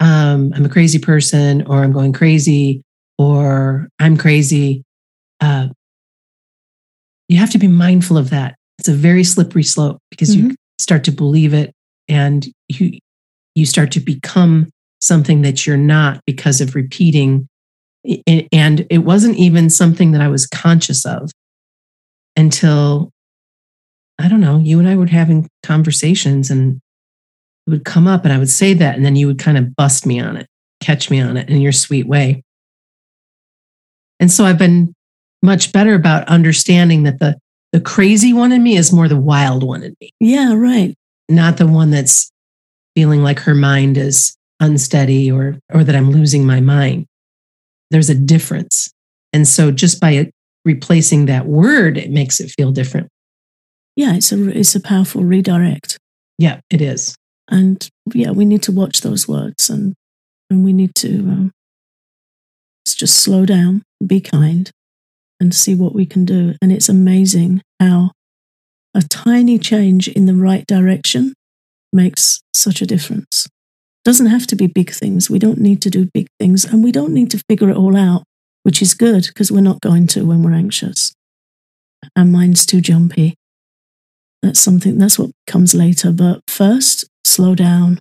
um, 0.00 0.52
I'm 0.54 0.64
a 0.64 0.68
crazy 0.68 0.98
person, 0.98 1.66
or 1.66 1.82
I'm 1.82 1.92
going 1.92 2.12
crazy, 2.12 2.82
or 3.18 3.88
I'm 3.98 4.16
crazy. 4.16 4.84
Uh, 5.40 5.68
you 7.28 7.36
have 7.38 7.50
to 7.50 7.58
be 7.58 7.68
mindful 7.68 8.16
of 8.16 8.30
that. 8.30 8.54
It's 8.78 8.88
a 8.88 8.94
very 8.94 9.24
slippery 9.24 9.64
slope 9.64 9.98
because 10.10 10.34
you 10.34 10.54
start 10.78 11.04
to 11.04 11.12
believe 11.12 11.52
it, 11.52 11.74
and 12.08 12.46
you 12.68 12.98
you 13.54 13.66
start 13.66 13.90
to 13.92 14.00
become 14.00 14.70
something 15.00 15.42
that 15.42 15.66
you're 15.66 15.76
not 15.76 16.20
because 16.26 16.60
of 16.60 16.74
repeating. 16.74 17.48
And 18.52 18.86
it 18.88 18.98
wasn't 18.98 19.36
even 19.36 19.68
something 19.68 20.12
that 20.12 20.20
I 20.22 20.28
was 20.28 20.46
conscious 20.46 21.04
of 21.04 21.30
until 22.36 23.10
I 24.18 24.28
don't 24.28 24.40
know. 24.40 24.58
You 24.58 24.78
and 24.78 24.88
I 24.88 24.96
were 24.96 25.06
having 25.06 25.48
conversations, 25.62 26.50
and 26.50 26.80
it 27.66 27.70
would 27.70 27.84
come 27.84 28.06
up, 28.06 28.24
and 28.24 28.32
I 28.32 28.38
would 28.38 28.48
say 28.48 28.74
that, 28.74 28.96
and 28.96 29.04
then 29.04 29.16
you 29.16 29.26
would 29.26 29.38
kind 29.38 29.58
of 29.58 29.74
bust 29.76 30.06
me 30.06 30.20
on 30.20 30.36
it, 30.36 30.46
catch 30.80 31.10
me 31.10 31.20
on 31.20 31.36
it 31.36 31.50
in 31.50 31.60
your 31.60 31.72
sweet 31.72 32.06
way. 32.06 32.42
And 34.20 34.30
so 34.30 34.44
I've 34.44 34.58
been 34.58 34.94
much 35.42 35.72
better 35.72 35.94
about 35.94 36.26
understanding 36.28 37.04
that 37.04 37.18
the 37.18 37.36
the 37.72 37.80
crazy 37.80 38.32
one 38.32 38.50
in 38.50 38.62
me 38.62 38.76
is 38.78 38.92
more 38.94 39.08
the 39.08 39.20
wild 39.20 39.62
one 39.62 39.82
in 39.82 39.94
me, 40.00 40.10
Yeah, 40.20 40.54
right. 40.54 40.94
not 41.28 41.58
the 41.58 41.66
one 41.66 41.90
that's 41.90 42.30
feeling 42.96 43.22
like 43.22 43.38
her 43.40 43.54
mind 43.54 43.98
is 43.98 44.34
unsteady 44.60 45.30
or 45.30 45.58
or 45.72 45.84
that 45.84 45.94
I'm 45.94 46.10
losing 46.10 46.46
my 46.46 46.60
mind. 46.60 47.06
There's 47.90 48.10
a 48.10 48.14
difference. 48.14 48.90
And 49.32 49.46
so 49.46 49.70
just 49.70 50.00
by 50.00 50.30
replacing 50.64 51.26
that 51.26 51.46
word, 51.46 51.98
it 51.98 52.10
makes 52.10 52.40
it 52.40 52.52
feel 52.56 52.72
different. 52.72 53.08
Yeah, 53.96 54.14
it's 54.14 54.32
a 54.32 54.48
it's 54.58 54.74
a 54.74 54.80
powerful 54.80 55.22
redirect. 55.22 55.98
Yeah, 56.38 56.60
it 56.70 56.80
is. 56.80 57.14
And 57.50 57.86
yeah, 58.14 58.30
we 58.30 58.44
need 58.44 58.62
to 58.64 58.72
watch 58.72 59.02
those 59.02 59.28
words 59.28 59.68
and 59.70 59.94
and 60.50 60.64
we 60.64 60.72
need 60.72 60.94
to 60.96 61.18
um, 61.18 61.52
just 62.94 63.18
slow 63.18 63.46
down, 63.46 63.82
be 64.04 64.20
kind, 64.20 64.70
and 65.40 65.54
see 65.54 65.74
what 65.74 65.94
we 65.94 66.06
can 66.06 66.24
do. 66.24 66.54
And 66.60 66.72
it's 66.72 66.88
amazing 66.88 67.62
how 67.80 68.12
a 68.94 69.02
tiny 69.02 69.58
change 69.58 70.08
in 70.08 70.26
the 70.26 70.34
right 70.34 70.64
direction 70.66 71.34
makes 71.92 72.40
such 72.52 72.82
a 72.82 72.86
difference. 72.86 73.48
Doesn't 74.04 74.26
have 74.26 74.46
to 74.48 74.56
be 74.56 74.66
big 74.66 74.90
things. 74.90 75.28
We 75.28 75.38
don't 75.38 75.58
need 75.58 75.82
to 75.82 75.90
do 75.90 76.08
big 76.12 76.28
things, 76.38 76.64
and 76.64 76.82
we 76.82 76.92
don't 76.92 77.12
need 77.12 77.30
to 77.32 77.42
figure 77.48 77.70
it 77.70 77.76
all 77.76 77.96
out, 77.96 78.24
which 78.62 78.80
is 78.80 78.94
good 78.94 79.26
because 79.26 79.52
we're 79.52 79.60
not 79.60 79.80
going 79.80 80.06
to 80.08 80.26
when 80.26 80.42
we're 80.42 80.54
anxious. 80.54 81.12
Our 82.16 82.24
mind's 82.24 82.64
too 82.64 82.80
jumpy. 82.80 83.34
That's 84.42 84.60
something, 84.60 84.98
that's 84.98 85.18
what 85.18 85.30
comes 85.46 85.74
later. 85.74 86.12
But 86.12 86.40
first, 86.48 87.06
slow 87.24 87.54
down. 87.54 87.98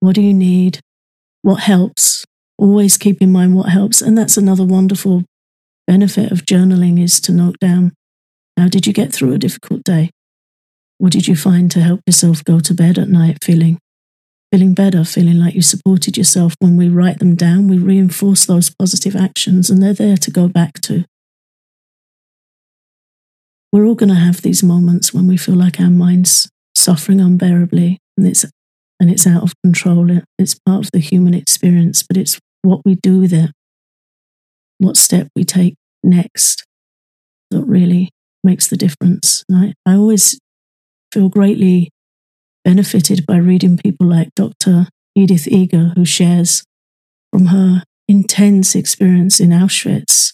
What 0.00 0.14
do 0.14 0.22
you 0.22 0.34
need? 0.34 0.80
What 1.42 1.60
helps? 1.60 2.24
Always 2.62 2.96
keep 2.96 3.20
in 3.20 3.32
mind 3.32 3.56
what 3.56 3.70
helps. 3.70 4.00
And 4.00 4.16
that's 4.16 4.36
another 4.36 4.64
wonderful 4.64 5.24
benefit 5.88 6.30
of 6.30 6.44
journaling 6.46 7.02
is 7.02 7.20
to 7.22 7.32
note 7.32 7.58
down 7.58 7.92
how 8.56 8.68
did 8.68 8.86
you 8.86 8.92
get 8.92 9.12
through 9.12 9.32
a 9.32 9.38
difficult 9.38 9.82
day? 9.82 10.10
What 10.98 11.10
did 11.12 11.26
you 11.26 11.34
find 11.34 11.72
to 11.72 11.80
help 11.80 12.02
yourself 12.06 12.44
go 12.44 12.60
to 12.60 12.72
bed 12.72 12.98
at 12.98 13.08
night 13.08 13.38
feeling 13.42 13.78
feeling 14.52 14.74
better, 14.74 15.02
feeling 15.02 15.40
like 15.40 15.56
you 15.56 15.62
supported 15.62 16.16
yourself? 16.16 16.54
When 16.60 16.76
we 16.76 16.88
write 16.88 17.18
them 17.18 17.34
down, 17.34 17.66
we 17.66 17.78
reinforce 17.78 18.46
those 18.46 18.70
positive 18.70 19.16
actions 19.16 19.68
and 19.68 19.82
they're 19.82 19.92
there 19.92 20.18
to 20.18 20.30
go 20.30 20.46
back 20.46 20.74
to. 20.82 21.04
We're 23.72 23.86
all 23.86 23.96
going 23.96 24.10
to 24.10 24.14
have 24.14 24.42
these 24.42 24.62
moments 24.62 25.12
when 25.12 25.26
we 25.26 25.36
feel 25.36 25.56
like 25.56 25.80
our 25.80 25.90
mind's 25.90 26.48
suffering 26.76 27.20
unbearably 27.20 27.98
and 28.16 28.26
it's 28.28 28.44
and 29.00 29.10
it's 29.10 29.26
out 29.26 29.42
of 29.42 29.52
control. 29.64 30.10
It- 30.12 30.24
It's 30.38 30.54
part 30.64 30.84
of 30.84 30.90
the 30.92 31.00
human 31.00 31.34
experience, 31.34 32.04
but 32.04 32.16
it's 32.16 32.38
what 32.62 32.80
we 32.84 32.94
do 32.94 33.20
with 33.20 33.32
it, 33.32 33.50
what 34.78 34.96
step 34.96 35.28
we 35.36 35.44
take 35.44 35.74
next 36.02 36.64
that 37.50 37.64
really 37.64 38.10
makes 38.42 38.68
the 38.68 38.76
difference. 38.76 39.44
I, 39.52 39.74
I 39.86 39.94
always 39.94 40.38
feel 41.12 41.28
greatly 41.28 41.90
benefited 42.64 43.26
by 43.26 43.36
reading 43.36 43.76
people 43.76 44.06
like 44.06 44.34
Dr. 44.34 44.88
Edith 45.14 45.46
Eger, 45.46 45.92
who 45.94 46.04
shares 46.04 46.64
from 47.32 47.46
her 47.46 47.82
intense 48.08 48.74
experience 48.74 49.40
in 49.40 49.50
Auschwitz. 49.50 50.32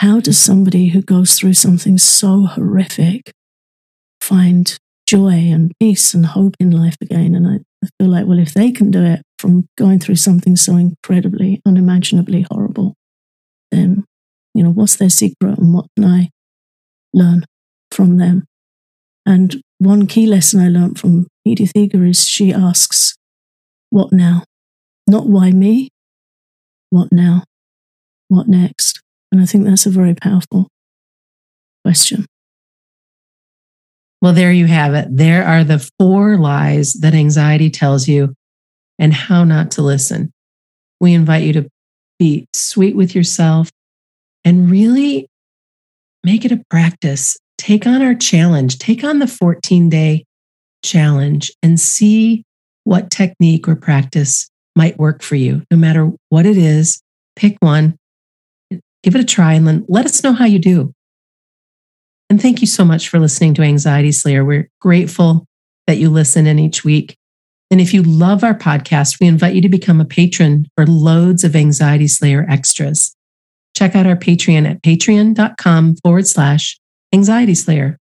How 0.00 0.20
does 0.20 0.38
somebody 0.38 0.88
who 0.88 1.02
goes 1.02 1.38
through 1.38 1.54
something 1.54 1.96
so 1.98 2.46
horrific 2.46 3.32
find 4.20 4.76
joy 5.06 5.50
and 5.52 5.72
peace 5.78 6.14
and 6.14 6.26
hope 6.26 6.56
in 6.58 6.70
life 6.70 6.96
again? 7.00 7.34
And 7.34 7.46
I, 7.46 7.54
I 7.84 7.88
feel 7.98 8.10
like, 8.10 8.26
well, 8.26 8.38
if 8.38 8.54
they 8.54 8.72
can 8.72 8.90
do 8.90 9.02
it 9.04 9.22
from 9.42 9.66
going 9.76 9.98
through 9.98 10.14
something 10.14 10.54
so 10.54 10.76
incredibly, 10.76 11.60
unimaginably 11.66 12.46
horrible, 12.48 12.94
then, 13.72 14.04
you 14.54 14.62
know, 14.62 14.70
what's 14.70 14.94
their 14.96 15.10
secret 15.10 15.58
and 15.58 15.74
what 15.74 15.86
can 15.96 16.04
I 16.08 16.30
learn 17.12 17.44
from 17.90 18.18
them? 18.18 18.44
And 19.26 19.60
one 19.78 20.06
key 20.06 20.26
lesson 20.26 20.60
I 20.60 20.68
learned 20.68 21.00
from 21.00 21.26
Edith 21.44 21.72
Eger 21.74 22.04
is 22.04 22.26
she 22.26 22.52
asks, 22.52 23.16
What 23.90 24.12
now? 24.12 24.44
Not 25.08 25.26
why 25.26 25.50
me? 25.50 25.88
What 26.90 27.08
now? 27.10 27.42
What 28.28 28.46
next? 28.46 29.00
And 29.32 29.40
I 29.40 29.46
think 29.46 29.64
that's 29.64 29.86
a 29.86 29.90
very 29.90 30.14
powerful 30.14 30.68
question. 31.84 32.26
Well, 34.20 34.34
there 34.34 34.52
you 34.52 34.66
have 34.66 34.94
it. 34.94 35.08
There 35.10 35.44
are 35.44 35.64
the 35.64 35.90
four 35.98 36.38
lies 36.38 36.92
that 36.94 37.12
anxiety 37.12 37.70
tells 37.70 38.06
you 38.06 38.34
and 39.02 39.12
how 39.12 39.42
not 39.42 39.72
to 39.72 39.82
listen. 39.82 40.32
We 41.00 41.12
invite 41.12 41.42
you 41.42 41.52
to 41.54 41.68
be 42.20 42.46
sweet 42.54 42.94
with 42.94 43.16
yourself 43.16 43.68
and 44.44 44.70
really 44.70 45.26
make 46.22 46.44
it 46.44 46.52
a 46.52 46.62
practice. 46.70 47.36
Take 47.58 47.84
on 47.84 48.00
our 48.00 48.14
challenge, 48.14 48.78
take 48.78 49.02
on 49.02 49.18
the 49.18 49.26
14 49.26 49.88
day 49.88 50.24
challenge 50.84 51.50
and 51.64 51.80
see 51.80 52.44
what 52.84 53.10
technique 53.10 53.68
or 53.68 53.74
practice 53.74 54.48
might 54.76 54.98
work 54.98 55.22
for 55.22 55.34
you. 55.34 55.64
No 55.68 55.76
matter 55.76 56.10
what 56.28 56.46
it 56.46 56.56
is, 56.56 57.02
pick 57.34 57.56
one, 57.58 57.96
give 59.02 59.16
it 59.16 59.20
a 59.20 59.24
try, 59.24 59.54
and 59.54 59.66
then 59.66 59.84
let 59.88 60.06
us 60.06 60.22
know 60.22 60.32
how 60.32 60.44
you 60.44 60.60
do. 60.60 60.92
And 62.30 62.40
thank 62.40 62.60
you 62.60 62.68
so 62.68 62.84
much 62.84 63.08
for 63.08 63.18
listening 63.18 63.54
to 63.54 63.62
Anxiety 63.62 64.12
Slayer. 64.12 64.44
We're 64.44 64.68
grateful 64.80 65.44
that 65.88 65.98
you 65.98 66.08
listen 66.08 66.46
in 66.46 66.60
each 66.60 66.84
week. 66.84 67.16
And 67.72 67.80
if 67.80 67.94
you 67.94 68.02
love 68.02 68.44
our 68.44 68.54
podcast, 68.54 69.18
we 69.18 69.26
invite 69.26 69.54
you 69.54 69.62
to 69.62 69.68
become 69.70 69.98
a 69.98 70.04
patron 70.04 70.66
for 70.76 70.86
loads 70.86 71.42
of 71.42 71.56
Anxiety 71.56 72.06
Slayer 72.06 72.44
extras. 72.46 73.16
Check 73.74 73.96
out 73.96 74.06
our 74.06 74.14
Patreon 74.14 74.70
at 74.70 74.82
patreon.com 74.82 75.96
forward 76.04 76.26
slash 76.26 76.78
anxiety 77.14 77.54
slayer. 77.54 77.96